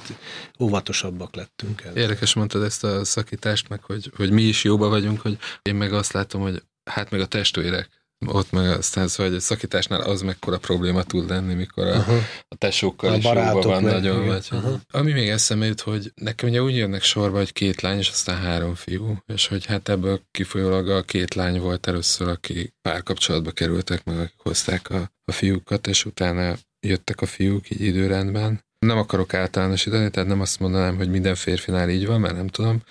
óvatosabbak 0.60 1.34
lettünk. 1.34 1.82
El. 1.82 1.96
Érdekes 1.96 2.34
mondtad 2.34 2.62
ezt 2.62 2.84
a 2.84 3.04
szakítást, 3.04 3.68
meg 3.68 3.82
hogy, 3.82 4.10
hogy 4.16 4.30
mi 4.30 4.42
is 4.42 4.64
jóba 4.64 4.88
vagyunk, 4.88 5.20
hogy 5.20 5.38
én 5.62 5.74
meg 5.74 5.92
azt 5.92 6.12
látom, 6.12 6.40
hogy 6.40 6.62
hát 6.90 7.10
meg 7.10 7.20
a 7.20 7.26
testvérek 7.26 7.99
ott 8.26 8.50
meg 8.50 8.70
aztán 8.70 9.08
szóval, 9.08 9.26
hogy 9.26 9.40
a 9.40 9.42
szakításnál 9.42 10.00
az 10.00 10.22
mekkora 10.22 10.58
probléma 10.58 11.02
tud 11.02 11.28
lenni, 11.28 11.54
mikor 11.54 11.86
a, 11.86 11.96
uh-huh. 11.96 12.16
a 12.48 12.54
tesókkal 12.54 13.12
a 13.12 13.16
is 13.16 13.24
jóban 13.24 13.60
van 13.60 13.82
meg, 13.82 13.92
nagyon. 13.92 14.26
Vagy, 14.26 14.48
uh-huh. 14.52 14.80
Ami 14.90 15.12
még 15.12 15.28
eszembe 15.28 15.66
jut, 15.66 15.80
hogy 15.80 16.12
nekem 16.14 16.48
ugye 16.48 16.62
úgy 16.62 16.76
jönnek 16.76 17.02
sorba, 17.02 17.36
hogy 17.36 17.52
két 17.52 17.80
lány, 17.80 17.98
és 17.98 18.08
aztán 18.08 18.36
három 18.36 18.74
fiú, 18.74 19.16
és 19.26 19.46
hogy 19.46 19.64
hát 19.64 19.88
ebből 19.88 20.20
kifolyólag 20.30 20.88
a 20.88 21.02
két 21.02 21.34
lány 21.34 21.60
volt 21.60 21.86
először, 21.86 22.28
aki 22.28 22.72
párkapcsolatba 22.82 23.50
kerültek, 23.50 24.04
meg 24.04 24.18
akik 24.18 24.38
hozták 24.42 24.90
a, 24.90 25.10
a 25.24 25.32
fiúkat, 25.32 25.86
és 25.86 26.04
utána 26.04 26.56
jöttek 26.86 27.20
a 27.20 27.26
fiúk 27.26 27.70
így 27.70 27.80
időrendben. 27.80 28.64
Nem 28.78 28.98
akarok 28.98 29.34
általánosítani, 29.34 30.10
tehát 30.10 30.28
nem 30.28 30.40
azt 30.40 30.60
mondanám, 30.60 30.96
hogy 30.96 31.10
minden 31.10 31.34
férfinál 31.34 31.90
így 31.90 32.06
van, 32.06 32.20
mert 32.20 32.34
nem 32.34 32.48
tudom, 32.48 32.82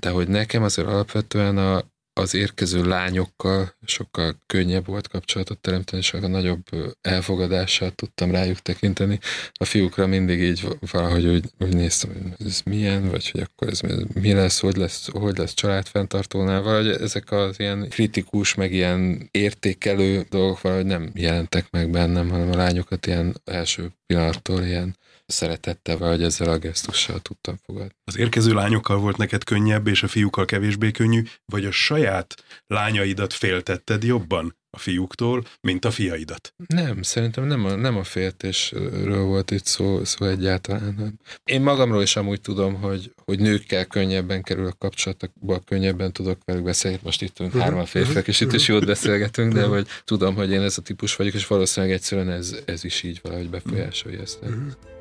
de 0.00 0.10
hogy 0.10 0.28
nekem 0.28 0.62
azért 0.62 0.88
alapvetően 0.88 1.58
a, 1.58 1.84
az 2.18 2.34
érkező 2.34 2.84
lányokkal 2.84 3.74
sokkal 3.84 4.36
könnyebb 4.46 4.86
volt 4.86 5.08
kapcsolatot 5.08 5.58
teremteni, 5.58 6.02
sokkal 6.02 6.28
nagyobb 6.28 6.62
elfogadással 7.00 7.90
tudtam 7.90 8.30
rájuk 8.30 8.58
tekinteni. 8.58 9.18
A 9.52 9.64
fiúkra 9.64 10.06
mindig 10.06 10.40
így 10.40 10.68
valahogy 10.90 11.26
úgy, 11.26 11.44
úgy 11.58 11.74
néztem, 11.74 12.10
hogy 12.12 12.46
ez 12.46 12.60
milyen, 12.64 13.08
vagy 13.08 13.30
hogy 13.30 13.40
akkor 13.40 13.68
ez 13.68 13.80
mi 14.14 14.32
lesz, 14.32 14.60
hogy 14.60 14.76
lesz, 14.76 15.08
hogy 15.12 15.38
lesz 15.38 15.54
családfenntartónál, 15.54 16.62
vagy 16.62 16.88
ezek 16.88 17.32
az 17.32 17.60
ilyen 17.60 17.88
kritikus, 17.88 18.54
meg 18.54 18.72
ilyen 18.72 19.28
értékelő 19.30 20.26
dolgok 20.30 20.60
valahogy 20.60 20.86
nem 20.86 21.10
jelentek 21.14 21.70
meg 21.70 21.90
bennem, 21.90 22.30
hanem 22.30 22.50
a 22.50 22.56
lányokat 22.56 23.06
ilyen 23.06 23.40
első 23.44 23.90
pillanattól 24.06 24.62
ilyen 24.62 24.96
szeretettel, 25.28 25.96
vagy 25.96 26.22
ezzel 26.22 26.48
a 26.48 26.58
gesztussal 26.58 27.20
tudtam 27.20 27.56
fogadni. 27.64 27.94
Az 28.04 28.18
érkező 28.18 28.52
lányokkal 28.52 28.98
volt 28.98 29.16
neked 29.16 29.44
könnyebb, 29.44 29.86
és 29.86 30.02
a 30.02 30.08
fiúkkal 30.08 30.44
kevésbé 30.44 30.90
könnyű, 30.90 31.22
vagy 31.44 31.64
a 31.64 31.70
saját 31.70 32.34
lányaidat 32.66 33.32
féltetted 33.32 34.02
jobban 34.02 34.56
a 34.70 34.78
fiúktól, 34.78 35.44
mint 35.60 35.84
a 35.84 35.90
fiaidat? 35.90 36.54
Nem, 36.66 37.02
szerintem 37.02 37.44
nem 37.44 37.64
a, 37.64 37.74
nem 37.74 37.96
a 37.96 38.04
féltésről 38.04 39.24
volt 39.24 39.50
itt 39.50 39.64
szó, 39.64 40.04
szó 40.04 40.26
egyáltalán. 40.26 40.94
Nem. 40.98 41.14
Én 41.44 41.60
magamról 41.60 42.02
is 42.02 42.16
amúgy 42.16 42.40
tudom, 42.40 42.74
hogy, 42.74 43.12
hogy 43.24 43.38
nőkkel 43.40 43.86
könnyebben 43.86 44.42
kerül 44.42 44.66
a 44.66 44.74
kapcsolatokba, 44.78 45.58
könnyebben 45.58 46.12
tudok 46.12 46.38
velük 46.44 46.62
beszélni. 46.62 46.98
Most 47.02 47.22
itt 47.22 47.40
uh-huh. 47.40 47.62
hárman 47.62 47.86
férfiak, 47.86 48.28
és 48.28 48.40
itt 48.40 48.52
is 48.52 48.68
jót 48.68 48.86
beszélgetünk, 48.86 49.52
de 49.52 49.64
hogy 49.64 49.86
tudom, 50.04 50.34
hogy 50.34 50.50
én 50.50 50.62
ez 50.62 50.78
a 50.78 50.82
típus 50.82 51.16
vagyok, 51.16 51.34
és 51.34 51.46
valószínűleg 51.46 51.94
egyszerűen 51.94 52.30
ez, 52.30 52.56
ez 52.64 52.84
is 52.84 53.02
így 53.02 53.20
valahogy 53.22 53.50
befolyásolja 53.50 54.20
ezt. 54.20 54.38
Uh-huh. 54.42 54.97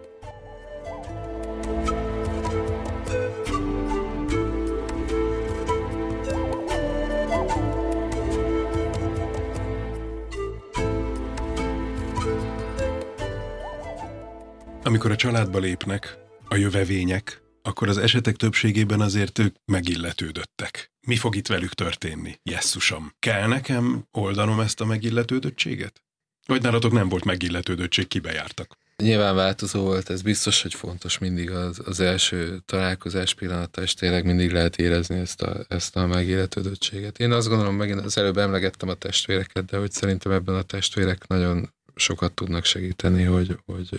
Amikor 14.88 15.12
a 15.12 15.16
családba 15.16 15.60
lépnek, 15.60 16.18
a 16.48 16.56
jövevények, 16.56 17.42
akkor 17.62 17.90
az 17.90 17.98
esetek 17.98 18.36
többségében 18.36 19.02
azért 19.02 19.40
ők 19.40 19.56
megilletődöttek. 19.66 20.92
Mi 21.08 21.16
fog 21.16 21.36
itt 21.36 21.48
velük 21.48 21.74
történni, 21.74 22.40
jesszusom? 22.44 23.14
Kell 23.20 23.48
nekem 23.48 24.08
oldanom 24.12 24.60
ezt 24.60 24.82
a 24.82 24.86
megilletődöttséget? 24.86 26.02
Vagy 26.46 26.62
nálatok 26.62 26.92
nem 26.92 27.10
volt 27.10 27.24
megilletődöttség, 27.24 28.08
kibejártak? 28.08 28.78
Nyilván 29.04 29.36
változó 29.36 29.82
volt, 29.82 30.10
ez 30.10 30.22
biztos, 30.22 30.62
hogy 30.62 30.74
fontos 30.74 31.18
mindig 31.18 31.52
az, 31.52 31.82
az 31.86 32.00
első 32.00 32.62
találkozás 32.66 33.34
pillanata, 33.34 33.82
és 33.82 33.94
tényleg 33.94 34.26
mindig 34.26 34.52
lehet 34.52 34.78
érezni 34.78 35.20
ezt 35.20 35.42
a, 35.42 35.66
ezt 35.68 35.96
a 35.96 36.06
megilletődöttséget. 36.06 37.20
Én 37.20 37.32
azt 37.32 37.48
gondolom, 37.48 37.76
megint 37.76 38.00
az 38.00 38.18
előbb 38.18 38.38
emlegettem 38.38 38.90
a 38.90 38.94
testvéreket, 38.94 39.66
de 39.66 39.78
hogy 39.78 39.92
szerintem 39.92 40.32
ebben 40.32 40.56
a 40.56 40.62
testvérek 40.62 41.28
nagyon 41.28 41.76
sokat 41.98 42.34
tudnak 42.34 42.66
segíteni, 42.66 43.24
hogy, 43.24 43.58
hogy 43.66 43.90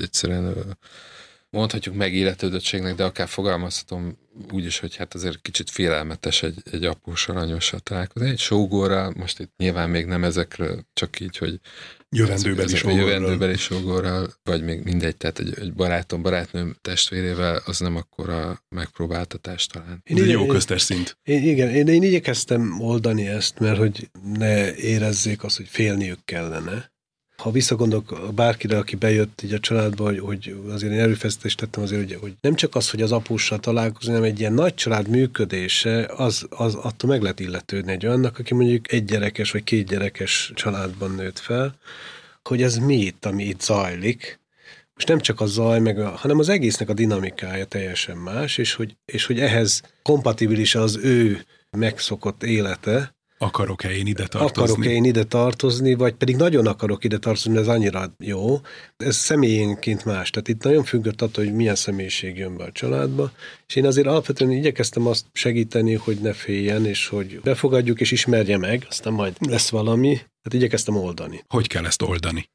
egyszerűen 0.00 0.76
mondhatjuk 1.54 1.94
megilletődöttségnek, 1.94 2.94
de 2.94 3.04
akár 3.04 3.28
fogalmazhatom 3.28 4.18
úgy 4.52 4.64
is, 4.64 4.78
hogy 4.78 4.96
hát 4.96 5.14
azért 5.14 5.42
kicsit 5.42 5.70
félelmetes 5.70 6.42
egy, 6.42 6.62
egy 6.70 6.84
após 6.84 7.28
aranyossal 7.28 7.80
találkozni. 7.80 8.28
Egy 8.28 8.38
sógóra, 8.38 9.12
most 9.16 9.40
itt 9.40 9.52
nyilván 9.56 9.90
még 9.90 10.06
nem 10.06 10.24
ezekről, 10.24 10.86
csak 10.92 11.20
így, 11.20 11.36
hogy 11.36 11.60
Jövendőbeli 12.16 12.76
sógorral. 12.76 13.06
Jövendőbeli 13.08 13.56
sógorral, 13.56 14.34
vagy 14.42 14.62
még 14.62 14.82
mindegy, 14.82 15.16
tehát 15.16 15.38
egy, 15.38 15.54
egy 15.60 15.72
barátom, 15.72 16.22
barátnőm 16.22 16.76
testvérével 16.80 17.62
az 17.64 17.78
nem 17.78 17.96
akkora 17.96 18.62
megpróbáltatás 18.68 19.66
talán. 19.66 20.00
Én 20.04 20.18
Ez 20.18 20.26
jó 20.26 20.46
köztes 20.46 20.82
szint. 20.82 21.18
Én, 21.22 21.42
igen, 21.42 21.68
én, 21.68 21.88
én 21.88 22.02
igyekeztem 22.02 22.80
oldani 22.80 23.26
ezt, 23.26 23.58
mert 23.58 23.78
hogy 23.78 24.10
ne 24.22 24.74
érezzék 24.74 25.44
azt, 25.44 25.56
hogy 25.56 25.68
félniük 25.68 26.24
kellene 26.24 26.92
ha 27.44 27.50
visszagondolok 27.50 28.34
bárkire, 28.34 28.78
aki 28.78 28.96
bejött 28.96 29.42
így 29.42 29.52
a 29.52 29.58
családba, 29.58 30.04
hogy, 30.04 30.18
hogy 30.18 30.56
azért 30.68 30.92
én 30.92 30.98
erőfeszítést 30.98 31.58
tettem 31.58 31.82
azért, 31.82 32.02
hogy, 32.02 32.18
hogy 32.20 32.34
nem 32.40 32.54
csak 32.54 32.74
az, 32.74 32.90
hogy 32.90 33.02
az 33.02 33.12
apussal 33.12 33.58
találkozni, 33.58 34.12
hanem 34.12 34.28
egy 34.28 34.40
ilyen 34.40 34.52
nagy 34.52 34.74
család 34.74 35.08
működése, 35.08 36.10
az, 36.16 36.46
az 36.50 36.74
attól 36.74 37.10
meg 37.10 37.22
lehet 37.22 37.40
illetődni 37.40 37.92
egy 37.92 38.06
olyannak, 38.06 38.38
aki 38.38 38.54
mondjuk 38.54 38.92
egy 38.92 39.04
gyerekes 39.04 39.50
vagy 39.50 39.64
két 39.64 39.86
gyerekes 39.86 40.52
családban 40.54 41.10
nőtt 41.10 41.38
fel, 41.38 41.78
hogy 42.42 42.62
ez 42.62 42.76
mi 42.76 42.96
itt, 42.96 43.24
ami 43.24 43.44
itt 43.44 43.60
zajlik, 43.60 44.40
most 44.94 45.08
nem 45.08 45.20
csak 45.20 45.40
a 45.40 45.46
zaj, 45.46 45.80
meg 45.80 45.98
a, 45.98 46.10
hanem 46.10 46.38
az 46.38 46.48
egésznek 46.48 46.88
a 46.88 46.94
dinamikája 46.94 47.64
teljesen 47.64 48.16
más, 48.16 48.58
és 48.58 48.74
hogy, 48.74 48.96
és 49.04 49.26
hogy 49.26 49.40
ehhez 49.40 49.82
kompatibilis 50.02 50.74
az 50.74 50.96
ő 50.96 51.44
megszokott 51.70 52.42
élete, 52.42 53.13
Akarok-e 53.38 53.90
én 53.90 54.06
ide 54.06 54.26
tartozni? 54.26 54.62
Akarok-e 54.62 54.90
én 54.90 55.04
ide 55.04 55.24
tartozni, 55.24 55.94
vagy 55.94 56.14
pedig 56.14 56.36
nagyon 56.36 56.66
akarok 56.66 57.04
ide 57.04 57.18
tartozni, 57.18 57.56
ez 57.56 57.68
annyira 57.68 58.14
jó. 58.18 58.60
Ez 58.96 59.16
személyénként 59.16 60.04
más. 60.04 60.30
Tehát 60.30 60.48
itt 60.48 60.62
nagyon 60.62 60.84
függött 60.84 61.22
attól, 61.22 61.44
hogy 61.44 61.54
milyen 61.54 61.74
személyiség 61.74 62.36
jön 62.36 62.56
be 62.56 62.64
a 62.64 62.72
családba. 62.72 63.32
És 63.66 63.76
én 63.76 63.86
azért 63.86 64.06
alapvetően 64.06 64.50
igyekeztem 64.50 65.06
azt 65.06 65.26
segíteni, 65.32 65.94
hogy 65.94 66.18
ne 66.18 66.32
féljen, 66.32 66.86
és 66.86 67.08
hogy 67.08 67.40
befogadjuk 67.40 68.00
és 68.00 68.10
ismerje 68.10 68.58
meg, 68.58 68.86
aztán 68.88 69.12
majd 69.12 69.36
lesz 69.38 69.68
valami. 69.68 70.14
Tehát 70.14 70.52
igyekeztem 70.52 70.96
oldani. 70.96 71.44
Hogy 71.48 71.66
kell 71.66 71.84
ezt 71.86 72.02
oldani? 72.02 72.48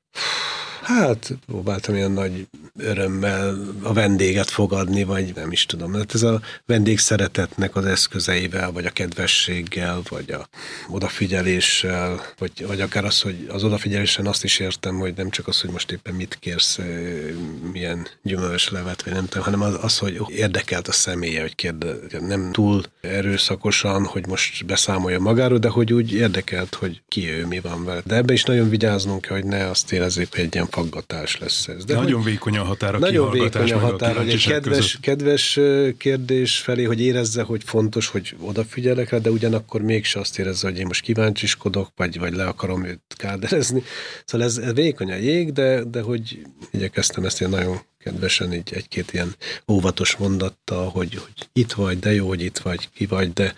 Hát 0.90 1.38
próbáltam 1.46 1.96
ilyen 1.96 2.12
nagy 2.12 2.48
örömmel 2.78 3.58
a 3.82 3.94
vendéget 3.94 4.50
fogadni, 4.50 5.04
vagy 5.04 5.32
nem 5.36 5.52
is 5.52 5.66
tudom. 5.66 5.94
Hát 5.94 6.14
ez 6.14 6.24
a 6.24 6.42
vendég 6.66 7.00
szeretetnek 7.00 7.76
az 7.76 7.86
eszközeivel, 7.86 8.72
vagy 8.72 8.86
a 8.86 8.90
kedvességgel, 8.90 10.02
vagy 10.10 10.32
a 10.32 10.48
odafigyeléssel, 10.88 12.22
vagy, 12.38 12.66
vagy 12.68 12.82
akár 12.82 13.06
az, 13.06 13.22
hogy 13.22 13.50
az 13.50 13.64
odafigyelésen 13.64 14.28
azt 14.28 14.44
is 14.44 14.60
értem, 14.60 14.96
hogy 14.96 15.14
nem 15.16 15.30
csak 15.30 15.48
az, 15.48 15.62
hogy 15.62 15.70
most 15.70 15.92
éppen 15.92 16.14
mit 16.14 16.38
kérsz, 16.40 16.80
milyen 17.72 18.08
gyümölcslevet, 18.24 19.04
vagy 19.04 19.14
nem 19.14 19.26
tudom, 19.26 19.44
hanem 19.44 19.62
az, 19.62 19.78
az 19.82 19.98
hogy 19.98 20.22
érdekelt 20.28 20.88
a 20.88 20.92
személye, 20.92 21.42
hogy 21.42 21.56
kérde, 21.56 21.94
nem 22.20 22.52
túl 22.52 22.84
erőszakosan, 23.02 24.06
hogy 24.06 24.28
most 24.28 24.66
beszámolja 24.66 25.20
magáról, 25.20 25.58
de 25.58 25.70
hogy 25.70 25.94
úgy 25.94 26.14
érdekelt, 26.14 26.76
hogy 26.76 27.02
ki 27.08 27.30
ő, 27.30 27.46
mi 27.46 27.60
van 27.60 27.86
vele. 27.86 28.02
De 28.06 28.16
ebbe 28.16 28.34
is 28.34 28.44
nagyon 28.44 28.70
vigyáznunk 28.70 29.22
kell, 29.22 29.36
hogy 29.36 29.46
ne 29.46 29.70
azt 29.70 29.92
érezzék, 29.92 30.28
hogy 30.32 30.40
egy 30.40 30.54
ilyen 30.54 30.70
faggatás 30.80 31.38
lesz 31.38 31.68
ez. 31.68 31.86
De 31.86 31.96
nagyon 31.96 32.24
vékony 32.24 32.58
a 32.58 32.64
határ 32.64 32.96
a 32.96 33.00
Nagyon 33.00 33.32
vékony 33.32 33.72
a 33.72 33.80
határ, 33.80 34.16
hogy 34.16 34.30
egy 34.30 34.46
kedves, 34.46 34.98
kedves 35.02 35.60
kérdés 35.98 36.58
felé, 36.58 36.84
hogy 36.84 37.02
érezze, 37.02 37.42
hogy 37.42 37.64
fontos, 37.66 38.08
hogy 38.08 38.36
odafigyelek 38.40 39.10
rá, 39.10 39.18
de 39.18 39.32
ugyanakkor 39.32 39.82
mégse 39.82 40.20
azt 40.20 40.40
érezze, 40.40 40.68
hogy 40.68 40.78
én 40.78 40.86
most 40.86 41.02
kíváncsiskodok, 41.02 41.92
vagy, 41.96 42.20
vagy 42.20 42.34
le 42.34 42.46
akarom 42.46 42.86
őt 42.86 43.02
káderezni. 43.18 43.84
Szóval 44.26 44.48
ez, 44.48 44.58
ez 44.58 44.74
vékony 44.74 45.12
a 45.12 45.16
jég, 45.16 45.52
de, 45.52 45.84
de 45.84 46.02
hogy 46.02 46.42
igyekeztem 46.72 47.26
ezt 47.26 47.42
én 47.42 47.50
nagyon 47.50 47.82
kedvesen 48.04 48.54
így 48.54 48.74
egy-két 48.74 49.14
ilyen 49.14 49.36
óvatos 49.68 50.16
mondattal, 50.16 50.90
hogy, 50.90 51.14
hogy 51.14 51.50
itt 51.54 51.72
vagy, 51.72 52.00
de 52.00 52.14
jó, 52.14 52.28
hogy 52.28 52.42
itt 52.42 52.58
vagy, 52.58 52.90
ki 52.94 53.06
vagy, 53.06 53.34
de, 53.34 53.54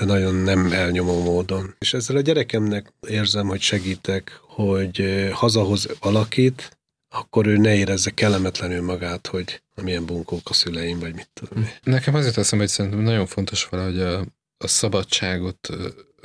de 0.00 0.06
nagyon 0.06 0.34
nem 0.34 0.72
elnyomó 0.72 1.22
módon. 1.22 1.74
És 1.78 1.94
ezzel 1.94 2.16
a 2.16 2.20
gyerekemnek 2.20 2.92
érzem, 3.08 3.46
hogy 3.46 3.60
segítek, 3.60 4.40
hogy 4.40 5.28
hazahoz 5.32 5.88
valakit, 6.00 6.78
akkor 7.08 7.46
ő 7.46 7.56
ne 7.56 7.74
érezze 7.74 8.10
kellemetlenül 8.10 8.82
magát, 8.82 9.26
hogy 9.26 9.62
milyen 9.82 10.06
bunkók 10.06 10.50
a 10.50 10.52
szüleim, 10.52 10.98
vagy 10.98 11.14
mit 11.14 11.30
tudom. 11.32 11.68
Nekem 11.82 12.14
azért 12.14 12.36
azt 12.36 12.50
hogy 12.50 12.68
szerintem 12.68 13.00
nagyon 13.00 13.26
fontos 13.26 13.64
valahogy 13.64 14.00
a, 14.00 14.18
a 14.56 14.66
szabadságot 14.66 15.68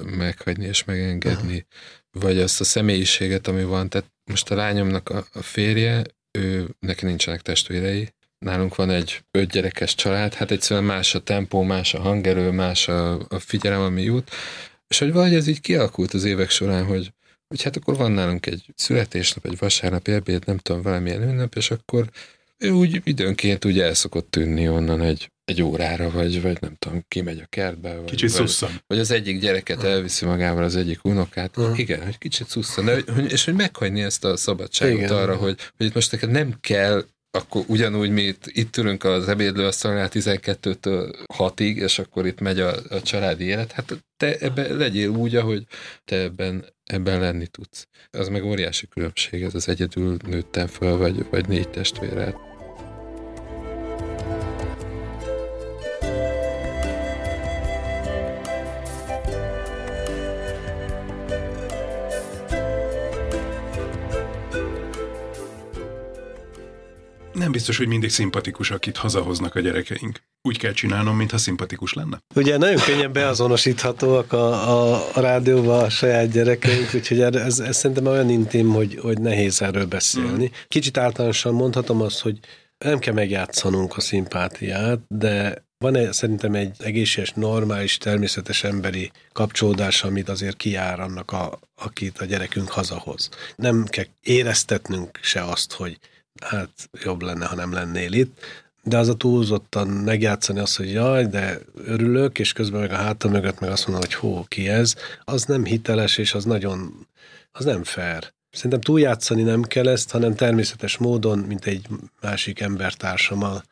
meghagyni 0.04 0.66
és 0.66 0.84
megengedni, 0.84 1.66
Aha. 2.12 2.26
vagy 2.26 2.40
azt 2.40 2.60
a 2.60 2.64
személyiséget, 2.64 3.48
ami 3.48 3.64
van. 3.64 3.90
Tehát 3.90 4.12
most 4.32 4.52
a 4.52 4.56
lányomnak 4.56 5.10
a, 5.10 5.26
a 5.34 5.42
férje, 5.42 6.04
ő, 6.32 6.76
neki 6.80 7.06
nincsenek 7.06 7.42
testvérei, 7.42 8.14
nálunk 8.46 8.76
van 8.76 8.90
egy 8.90 9.24
öt 9.32 9.52
gyerekes 9.52 9.96
család, 9.96 10.34
hát 10.34 10.52
egyszerűen 10.52 10.86
más 10.86 11.16
a 11.16 11.24
tempó, 11.24 11.62
más 11.62 11.94
a 11.94 12.02
hangerő, 12.02 12.52
más 12.52 12.88
a, 12.88 13.14
a 13.14 13.40
figyelem, 13.40 13.82
ami 13.82 14.02
jut, 14.02 14.32
és 14.88 15.00
hogy 15.00 15.12
valahogy 15.12 15.36
ez 15.36 15.48
így 15.48 15.62
kialakult 15.62 16.14
az 16.14 16.24
évek 16.24 16.50
során, 16.50 16.86
hogy 16.86 17.14
hogy 17.48 17.64
hát 17.64 17.76
akkor 17.76 17.98
van 17.98 18.12
nálunk 18.12 18.46
egy 18.46 18.66
születésnap, 18.76 19.46
egy 19.46 19.58
vasárnap 19.58 20.08
ebéd, 20.08 20.46
nem 20.46 20.58
tudom, 20.58 20.82
valamilyen 20.82 21.22
ünnep, 21.22 21.56
és 21.56 21.72
akkor 21.72 22.10
ő 22.58 22.70
úgy 22.70 23.02
időnként 23.04 23.66
úgy 23.66 23.80
el 23.80 23.94
szokott 23.94 24.32
tűnni 24.32 24.70
onnan 24.70 25.02
egy, 25.02 25.32
egy 25.46 25.62
órára, 25.62 26.10
vagy, 26.10 26.42
vagy 26.42 26.58
nem 26.62 26.76
tudom, 26.80 27.06
kimegy 27.08 27.40
a 27.40 27.46
kertbe. 27.50 27.96
Vagy, 27.96 28.06
kicsit 28.06 28.30
szusszan. 28.30 28.70
Vagy, 28.70 28.82
vagy 28.88 29.00
az 29.00 29.12
egyik 29.12 29.40
gyereket 29.40 29.84
elviszi 29.84 30.26
magával 30.26 30.64
az 30.64 30.76
egyik 30.76 31.04
unokát. 31.04 31.58
Uh-huh. 31.58 31.80
Igen, 31.80 32.04
hogy 32.04 32.18
kicsit 32.18 32.50
szusszan. 32.50 32.90
És 33.28 33.46
hogy 33.46 33.54
meghagyni 33.54 34.02
ezt 34.02 34.24
a 34.24 34.38
szabadságot 34.38 34.98
Igen. 34.98 35.12
arra, 35.12 35.36
hogy, 35.36 35.60
hogy 35.78 35.86
itt 35.86 35.94
most 35.94 36.12
neked 36.12 36.32
nem 36.32 36.58
kell 36.62 37.06
akkor 37.36 37.64
ugyanúgy 37.68 38.10
mi 38.10 38.22
itt, 38.22 38.46
itt 38.48 38.78
ülünk 38.78 39.04
az 39.04 39.28
ebédlőasztalnál 39.28 40.10
12-től 40.12 41.16
6-ig, 41.38 41.76
és 41.76 42.00
akkor 42.00 42.26
itt 42.26 42.40
megy 42.40 42.60
a, 42.60 42.76
a 42.90 43.02
családi 43.02 43.44
élet. 43.44 43.72
Hát 43.72 44.04
te 44.18 44.38
ebben 44.38 44.78
legyél 44.78 45.10
úgy, 45.10 45.36
ahogy 45.36 45.64
te 46.06 46.16
ebben, 46.16 46.66
ebben 46.84 47.20
lenni 47.20 47.48
tudsz. 47.48 47.88
Az 48.12 48.28
meg 48.28 48.44
óriási 48.44 48.88
különbség, 48.88 49.44
ez 49.44 49.56
az 49.56 49.70
egyedül 49.70 50.18
nőttem 50.28 50.68
föl, 50.68 50.98
vagy, 50.98 51.26
vagy 51.30 51.48
négy 51.48 51.70
testvérrel. 51.70 52.55
Nem 67.46 67.54
biztos, 67.54 67.78
hogy 67.78 67.88
mindig 67.88 68.10
szimpatikus, 68.10 68.72
akit 68.72 68.98
hazahoznak 68.98 69.56
a 69.56 69.60
gyerekeink. 69.60 70.22
Úgy 70.42 70.58
kell 70.58 70.72
csinálnom, 70.72 71.16
mintha 71.16 71.38
szimpatikus 71.38 71.94
lenne. 71.94 72.20
Ugye 72.36 72.58
nagyon 72.58 72.80
könnyen 72.80 73.12
beazonosíthatóak 73.12 74.34
a, 74.34 74.94
a, 74.94 75.10
a 75.16 75.82
a 75.84 75.90
saját 75.90 76.32
gyerekeink, 76.32 76.94
úgyhogy 76.94 77.22
ez, 77.22 77.60
ez 77.60 77.78
szerintem 77.78 78.06
olyan 78.06 78.30
intim, 78.30 78.70
hogy, 78.70 79.00
hogy 79.02 79.20
nehéz 79.22 79.62
erről 79.62 79.86
beszélni. 79.86 80.44
Mm. 80.44 80.68
Kicsit 80.68 80.98
általánosan 80.98 81.54
mondhatom 81.54 82.02
azt, 82.02 82.20
hogy 82.20 82.40
nem 82.78 83.00
kell 83.00 83.14
megjátszanunk 83.14 83.98
a 83.98 84.02
szimpátiát, 84.02 85.00
de 85.08 85.66
van 85.78 86.12
szerintem 86.12 86.54
egy 86.54 86.76
egészséges, 86.80 87.32
normális, 87.32 87.98
természetes 87.98 88.64
emberi 88.64 89.12
kapcsolódás, 89.32 90.04
amit 90.04 90.30
azért 90.30 90.58
kijár 90.58 91.00
annak, 91.00 91.32
a, 91.32 91.60
akit 91.76 92.20
a 92.20 92.26
gyerekünk 92.26 92.70
hazahoz. 92.70 93.30
Nem 93.56 93.84
kell 93.84 94.06
éreztetnünk 94.22 95.20
se 95.22 95.44
azt, 95.44 95.74
hogy 95.74 96.00
hát 96.44 96.90
jobb 97.04 97.22
lenne, 97.22 97.46
ha 97.46 97.56
nem 97.56 97.74
lennél 97.74 98.14
itt, 98.14 98.40
de 98.84 98.98
az 98.98 99.10
a 99.10 99.16
túlzottan 99.16 99.88
megjátszani 99.88 100.60
azt, 100.60 100.78
hogy 100.78 100.92
jaj, 100.92 101.26
de 101.26 101.60
örülök, 101.86 102.40
és 102.40 102.54
közben 102.54 102.82
meg 102.82 102.92
a 102.92 102.96
hátam 102.96 103.32
mögött 103.32 103.60
meg 103.60 103.70
azt 103.70 103.88
mondom, 103.88 104.04
hogy 104.10 104.14
hó, 104.14 104.46
ki 104.48 104.70
ez, 104.70 104.96
az 105.24 105.44
nem 105.44 105.66
hiteles, 105.66 106.18
és 106.18 106.34
az 106.34 106.46
nagyon, 106.46 107.08
az 107.52 107.66
nem 107.66 107.84
fair. 107.84 108.34
Szerintem 108.52 108.82
túljátszani 108.82 109.42
nem 109.42 109.62
kell 109.62 109.88
ezt, 109.88 110.12
hanem 110.12 110.36
természetes 110.36 110.98
módon, 110.98 111.40
mint 111.40 111.66
egy 111.66 111.88
másik 112.22 112.60
embertársammal 112.60 113.64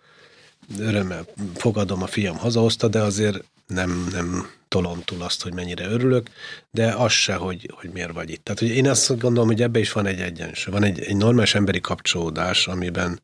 örömmel 0.80 1.26
fogadom 1.56 2.02
a 2.02 2.08
fiam 2.08 2.38
hazahozta, 2.38 2.88
de 2.88 3.02
azért 3.02 3.44
nem, 3.74 4.08
nem 4.12 4.50
tolom 4.68 5.02
túl 5.06 5.22
azt, 5.22 5.44
hogy 5.44 5.54
mennyire 5.54 5.88
örülök, 5.88 6.30
de 6.72 6.94
az 6.94 7.12
se, 7.12 7.34
hogy, 7.34 7.70
hogy 7.74 7.90
miért 7.90 8.14
vagy 8.14 8.30
itt. 8.30 8.44
Tehát 8.44 8.60
hogy 8.60 8.70
én 8.70 8.90
azt 8.90 9.20
gondolom, 9.20 9.48
hogy 9.48 9.62
ebbe 9.62 9.80
is 9.80 9.92
van 9.92 10.06
egy 10.06 10.20
egyensúly, 10.20 10.74
van 10.74 10.84
egy, 10.84 11.00
egy 11.00 11.16
normális 11.16 11.56
emberi 11.56 11.82
kapcsolódás, 11.82 12.68
amiben 12.68 13.22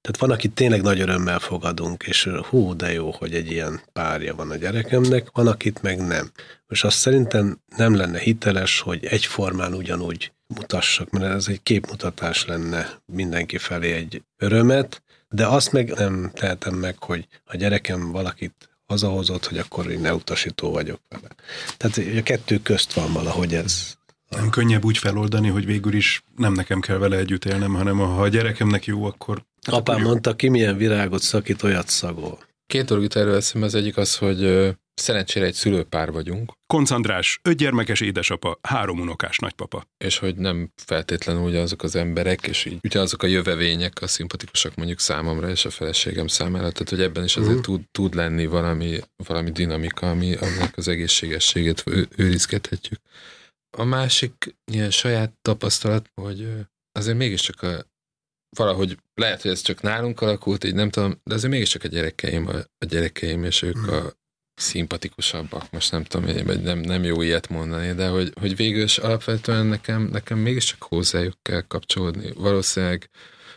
tehát 0.00 0.20
van, 0.20 0.30
akit 0.30 0.52
tényleg 0.52 0.82
nagy 0.82 1.00
örömmel 1.00 1.38
fogadunk, 1.38 2.02
és 2.02 2.28
hú, 2.48 2.76
de 2.76 2.92
jó, 2.92 3.10
hogy 3.10 3.34
egy 3.34 3.50
ilyen 3.50 3.80
párja 3.92 4.34
van 4.34 4.50
a 4.50 4.56
gyerekemnek, 4.56 5.28
van, 5.32 5.46
akit 5.46 5.82
meg 5.82 6.06
nem. 6.06 6.30
És 6.68 6.84
azt 6.84 6.98
szerintem 6.98 7.60
nem 7.76 7.94
lenne 7.94 8.18
hiteles, 8.18 8.80
hogy 8.80 9.04
egyformán 9.04 9.74
ugyanúgy 9.74 10.32
mutassak, 10.46 11.10
mert 11.10 11.34
ez 11.34 11.46
egy 11.48 11.62
képmutatás 11.62 12.46
lenne 12.46 13.00
mindenki 13.06 13.58
felé 13.58 13.92
egy 13.92 14.22
örömet, 14.36 15.02
de 15.28 15.46
azt 15.46 15.72
meg 15.72 15.92
nem 15.94 16.30
tehetem 16.34 16.74
meg, 16.74 17.02
hogy 17.02 17.26
a 17.44 17.56
gyerekem 17.56 18.12
valakit 18.12 18.67
hazahozott, 18.88 19.46
hogy 19.46 19.58
akkor 19.58 19.90
én 19.90 20.00
neutasító 20.00 20.70
vagyok 20.70 21.00
vele. 21.08 21.34
Tehát 21.76 22.18
a 22.18 22.22
kettő 22.22 22.60
közt 22.62 22.92
van 22.92 23.12
valahogy 23.12 23.54
ez. 23.54 23.96
Nem 24.28 24.50
könnyebb 24.50 24.84
úgy 24.84 24.98
feloldani, 24.98 25.48
hogy 25.48 25.66
végül 25.66 25.94
is 25.94 26.22
nem 26.36 26.52
nekem 26.52 26.80
kell 26.80 26.96
vele 26.96 27.16
együtt 27.16 27.44
élnem, 27.44 27.74
hanem 27.74 27.98
ha 27.98 28.22
a 28.22 28.28
gyerekemnek 28.28 28.84
jó, 28.86 29.04
akkor... 29.04 29.44
Hát 29.66 29.74
Apám 29.74 29.94
akkor 29.96 30.08
mondta, 30.08 30.36
ki 30.36 30.48
milyen 30.48 30.76
virágot 30.76 31.22
szakít, 31.22 31.62
olyat 31.62 31.88
szagol. 31.88 32.38
Két 32.66 32.84
dolog 32.84 33.02
jut 33.02 33.16
erről 33.16 33.34
eszembe, 33.34 33.66
az 33.66 33.74
egyik 33.74 33.96
az, 33.96 34.16
hogy 34.16 34.70
Szerencsére 34.98 35.46
egy 35.46 35.54
szülőpár 35.54 36.12
vagyunk. 36.12 36.52
Koncandrás, 36.66 37.40
öt 37.42 37.56
gyermekes 37.56 38.00
édesapa, 38.00 38.58
három 38.62 39.00
unokás 39.00 39.38
nagypapa. 39.38 39.84
És 39.98 40.18
hogy 40.18 40.36
nem 40.36 40.72
feltétlenül 40.76 41.42
ugye 41.42 41.60
azok 41.60 41.82
az 41.82 41.96
emberek, 41.96 42.46
és 42.46 42.64
így 42.64 42.78
ugye 42.82 43.00
azok 43.00 43.22
a 43.22 43.26
jövevények 43.26 44.02
a 44.02 44.06
szimpatikusak 44.06 44.74
mondjuk 44.74 45.00
számomra 45.00 45.48
és 45.48 45.64
a 45.64 45.70
feleségem 45.70 46.26
számára, 46.26 46.72
tehát 46.72 46.88
hogy 46.88 47.00
ebben 47.00 47.24
is 47.24 47.36
azért 47.36 47.58
uh-huh. 47.58 47.64
tud, 47.64 47.84
tud 47.90 48.14
lenni 48.14 48.46
valami, 48.46 48.98
valami 49.16 49.50
dinamika, 49.50 50.10
ami 50.10 50.34
annak 50.34 50.76
az 50.76 50.88
egészségességét 50.88 51.84
őrizgethetjük. 52.16 53.00
A 53.76 53.84
másik 53.84 54.56
ilyen 54.72 54.90
saját 54.90 55.32
tapasztalat, 55.42 56.10
hogy 56.14 56.48
azért 56.92 57.16
mégiscsak 57.16 57.62
a, 57.62 57.86
valahogy 58.56 58.98
lehet, 59.14 59.42
hogy 59.42 59.50
ez 59.50 59.60
csak 59.60 59.80
nálunk 59.80 60.20
alakult, 60.20 60.64
így 60.64 60.74
nem 60.74 60.90
tudom, 60.90 61.20
de 61.24 61.34
azért 61.34 61.52
mégiscsak 61.52 61.84
a 61.84 61.88
gyerekeim, 61.88 62.46
a, 62.46 62.56
a 62.56 62.84
gyerekeim, 62.88 63.44
és 63.44 63.62
ők 63.62 63.76
uh-huh. 63.76 63.94
a, 63.94 64.12
szimpatikusabbak, 64.58 65.70
most 65.70 65.92
nem 65.92 66.04
tudom, 66.04 66.44
vagy 66.44 66.62
nem, 66.62 66.78
nem 66.78 67.04
jó 67.04 67.22
ilyet 67.22 67.48
mondani, 67.48 67.92
de 67.92 68.08
hogy, 68.08 68.32
hogy 68.40 68.56
végül 68.56 68.82
is 68.82 68.98
alapvetően 68.98 69.66
nekem, 69.66 70.02
nekem 70.02 70.38
mégiscsak 70.38 70.82
hozzájuk 70.82 71.34
kell 71.42 71.60
kapcsolódni. 71.60 72.32
Valószínűleg 72.34 73.10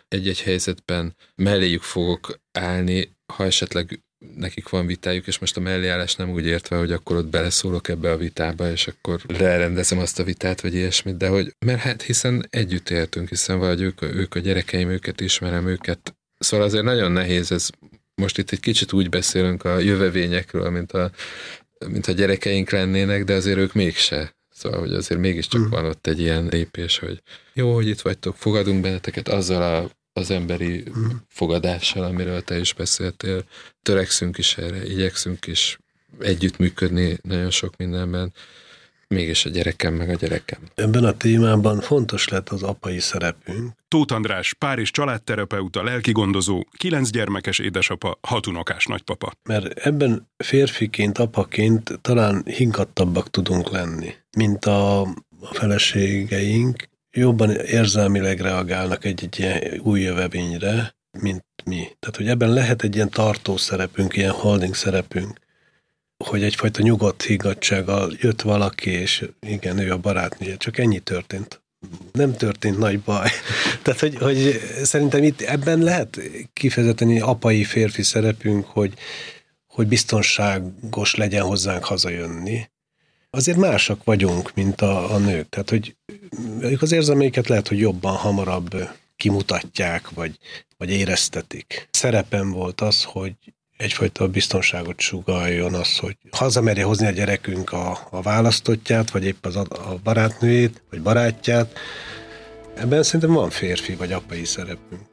egy-egy 0.07 0.41
helyzetben 0.41 1.15
melléjük 1.35 1.81
fogok 1.81 2.39
állni, 2.51 3.15
ha 3.33 3.45
esetleg 3.45 4.03
nekik 4.35 4.69
van 4.69 4.85
vitájuk, 4.85 5.27
és 5.27 5.39
most 5.39 5.57
a 5.57 5.59
melléállás 5.59 6.15
nem 6.15 6.29
úgy 6.29 6.45
értve, 6.45 6.77
hogy 6.77 6.91
akkor 6.91 7.15
ott 7.15 7.27
beleszólok 7.27 7.87
ebbe 7.87 8.11
a 8.11 8.17
vitába, 8.17 8.71
és 8.71 8.87
akkor 8.87 9.21
lerendezem 9.27 9.99
azt 9.99 10.19
a 10.19 10.23
vitát, 10.23 10.61
vagy 10.61 10.73
ilyesmit, 10.73 11.17
de 11.17 11.27
hogy, 11.27 11.55
mert 11.65 11.79
hát 11.79 12.01
hiszen 12.01 12.45
együtt 12.49 12.89
éltünk, 12.89 13.29
hiszen 13.29 13.59
vagy 13.59 13.81
ők, 13.81 14.01
ők 14.01 14.35
a 14.35 14.39
gyerekeim, 14.39 14.89
őket 14.89 15.21
ismerem, 15.21 15.67
őket 15.67 16.15
Szóval 16.41 16.65
azért 16.65 16.83
nagyon 16.83 17.11
nehéz 17.11 17.51
ez 17.51 17.69
most 18.15 18.37
itt 18.37 18.51
egy 18.51 18.59
kicsit 18.59 18.93
úgy 18.93 19.09
beszélünk 19.09 19.63
a 19.63 19.79
jövevényekről, 19.79 20.69
mint 20.69 20.91
a, 20.91 21.11
mint 21.87 22.07
a 22.07 22.11
gyerekeink 22.11 22.69
lennének, 22.69 23.23
de 23.23 23.33
azért 23.33 23.57
ők 23.57 23.73
mégse. 23.73 24.35
Szóval, 24.49 24.79
hogy 24.79 24.93
azért 24.93 25.21
mégiscsak 25.21 25.61
mm. 25.61 25.69
van 25.69 25.85
ott 25.85 26.07
egy 26.07 26.19
ilyen 26.19 26.45
lépés, 26.45 26.99
hogy 26.99 27.21
jó, 27.53 27.73
hogy 27.73 27.87
itt 27.87 28.01
vagytok, 28.01 28.35
fogadunk 28.35 28.81
benneteket 28.81 29.27
azzal 29.27 29.61
a, 29.61 29.89
az 30.13 30.31
emberi 30.31 30.83
mm. 30.97 31.09
fogadással, 31.27 32.03
amiről 32.03 32.41
te 32.41 32.59
is 32.59 32.73
beszéltél. 32.73 33.43
Törekszünk 33.81 34.37
is 34.37 34.57
erre, 34.57 34.85
igyekszünk 34.85 35.47
is 35.47 35.79
együttműködni 36.19 37.17
nagyon 37.21 37.49
sok 37.49 37.77
mindenben 37.77 38.33
mégis 39.11 39.45
a 39.45 39.49
gyerekem 39.49 39.93
meg 39.93 40.09
a 40.09 40.15
gyerekem. 40.15 40.59
Ebben 40.75 41.03
a 41.03 41.11
témában 41.11 41.79
fontos 41.79 42.27
lett 42.27 42.49
az 42.49 42.63
apai 42.63 42.99
szerepünk. 42.99 43.71
Tóth 43.87 44.13
András, 44.13 44.53
Párizs 44.53 44.91
családterapeuta, 44.91 45.83
lelkigondozó, 45.83 46.65
kilenc 46.77 47.09
gyermekes 47.09 47.59
édesapa, 47.59 48.17
hatunokás 48.21 48.85
nagypapa. 48.85 49.31
Mert 49.43 49.79
ebben 49.79 50.27
férfiként, 50.37 51.17
apaként 51.17 51.99
talán 52.01 52.43
hinkattabbak 52.45 53.29
tudunk 53.29 53.69
lenni, 53.69 54.13
mint 54.37 54.65
a, 54.65 55.01
a 55.01 55.53
feleségeink, 55.53 56.89
jobban 57.11 57.51
érzelmileg 57.51 58.39
reagálnak 58.39 59.05
egy-egy 59.05 59.39
ilyen 59.39 59.79
új 59.83 60.01
jövevényre, 60.01 60.95
mint 61.19 61.43
mi. 61.63 61.87
Tehát, 61.99 62.15
hogy 62.15 62.27
ebben 62.27 62.53
lehet 62.53 62.83
egy 62.83 62.95
ilyen 62.95 63.09
tartó 63.09 63.57
szerepünk, 63.57 64.15
ilyen 64.15 64.31
holding 64.31 64.75
szerepünk, 64.75 65.39
hogy 66.23 66.43
egyfajta 66.43 66.81
nyugodt 66.81 67.23
higgadsággal 67.23 68.13
jött 68.19 68.41
valaki, 68.41 68.89
és 68.89 69.25
igen, 69.39 69.77
ő 69.77 69.91
a 69.91 69.97
barátnője, 69.97 70.57
csak 70.57 70.77
ennyi 70.77 70.99
történt. 70.99 71.61
Nem 72.11 72.35
történt 72.35 72.77
nagy 72.77 72.99
baj. 72.99 73.29
Tehát, 73.81 73.99
hogy, 73.99 74.15
hogy 74.15 74.61
szerintem 74.83 75.23
itt 75.23 75.41
ebben 75.41 75.79
lehet 75.79 76.19
kifejezetten 76.53 77.21
apai 77.21 77.63
férfi 77.63 78.03
szerepünk, 78.03 78.65
hogy, 78.65 78.93
hogy 79.67 79.87
biztonságos 79.87 81.15
legyen 81.15 81.43
hozzánk 81.43 81.83
hazajönni. 81.83 82.69
Azért 83.29 83.57
másak 83.57 84.03
vagyunk, 84.03 84.51
mint 84.53 84.81
a, 84.81 85.13
a 85.13 85.17
nők. 85.17 85.49
Tehát, 85.49 85.69
hogy 85.69 85.95
ők 86.59 86.81
az 86.81 86.91
érzelmeiket 86.91 87.47
lehet, 87.47 87.67
hogy 87.67 87.79
jobban, 87.79 88.15
hamarabb 88.15 88.89
kimutatják, 89.15 90.09
vagy, 90.09 90.37
vagy 90.77 90.89
éreztetik. 90.89 91.87
Szerepem 91.91 92.51
volt 92.51 92.81
az, 92.81 93.03
hogy 93.03 93.33
egyfajta 93.81 94.27
biztonságot 94.27 94.99
sugaljon 94.99 95.73
az, 95.73 95.97
hogy 95.97 96.17
hazamerje 96.31 96.83
hozni 96.83 97.07
a 97.07 97.11
gyerekünk 97.11 97.71
a, 97.71 98.07
a 98.09 98.21
választottját, 98.21 99.11
vagy 99.11 99.25
épp 99.25 99.45
az 99.45 99.55
a, 99.55 99.65
barátnőjét, 100.03 100.81
vagy 100.89 101.01
barátját. 101.01 101.79
Ebben 102.75 103.03
szerintem 103.03 103.33
van 103.33 103.49
férfi 103.49 103.95
vagy 103.95 104.11
apai 104.11 104.45
szerepünk. 104.45 105.10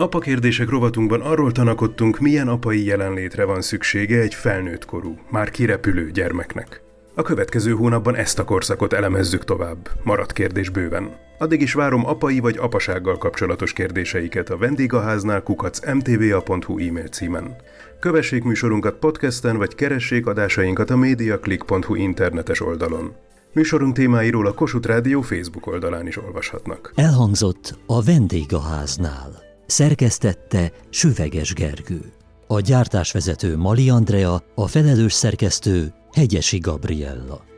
Apa 0.00 0.18
kérdések 0.18 0.68
rovatunkban 0.68 1.20
arról 1.20 1.52
tanakodtunk, 1.52 2.18
milyen 2.18 2.48
apai 2.48 2.84
jelenlétre 2.84 3.44
van 3.44 3.60
szüksége 3.60 4.20
egy 4.20 4.34
felnőtt 4.34 4.84
korú, 4.84 5.18
már 5.30 5.50
kirepülő 5.50 6.10
gyermeknek. 6.10 6.82
A 7.14 7.22
következő 7.22 7.72
hónapban 7.72 8.16
ezt 8.16 8.38
a 8.38 8.44
korszakot 8.44 8.92
elemezzük 8.92 9.44
tovább. 9.44 9.88
Maradt 10.02 10.32
kérdés 10.32 10.68
bőven. 10.68 11.16
Addig 11.38 11.60
is 11.60 11.72
várom 11.72 12.06
apai 12.06 12.38
vagy 12.38 12.56
apasággal 12.58 13.18
kapcsolatos 13.18 13.72
kérdéseiket 13.72 14.50
a 14.50 14.56
vendégháznál 14.56 15.42
kukac 15.42 15.92
mtva.hu 15.94 16.78
e-mail 16.78 17.08
címen. 17.08 17.56
Kövessék 17.98 18.42
műsorunkat 18.44 18.98
podcasten, 18.98 19.56
vagy 19.56 19.74
keressék 19.74 20.26
adásainkat 20.26 20.90
a 20.90 20.96
mediaclick.hu 20.96 21.94
internetes 21.94 22.60
oldalon. 22.60 23.12
Műsorunk 23.52 23.94
témáiról 23.94 24.46
a 24.46 24.52
Kossuth 24.52 24.88
Rádió 24.88 25.20
Facebook 25.20 25.66
oldalán 25.66 26.06
is 26.06 26.16
olvashatnak. 26.16 26.92
Elhangzott 26.94 27.78
a 27.86 28.02
vendégháznál. 28.02 29.49
Szerkesztette 29.70 30.72
Süveges 30.88 31.52
Gergő. 31.52 32.12
A 32.46 32.60
gyártásvezető 32.60 33.56
Mali 33.56 33.90
Andrea, 33.90 34.42
a 34.54 34.66
felelős 34.66 35.12
szerkesztő 35.12 35.94
Hegyesi 36.12 36.58
Gabriella. 36.58 37.49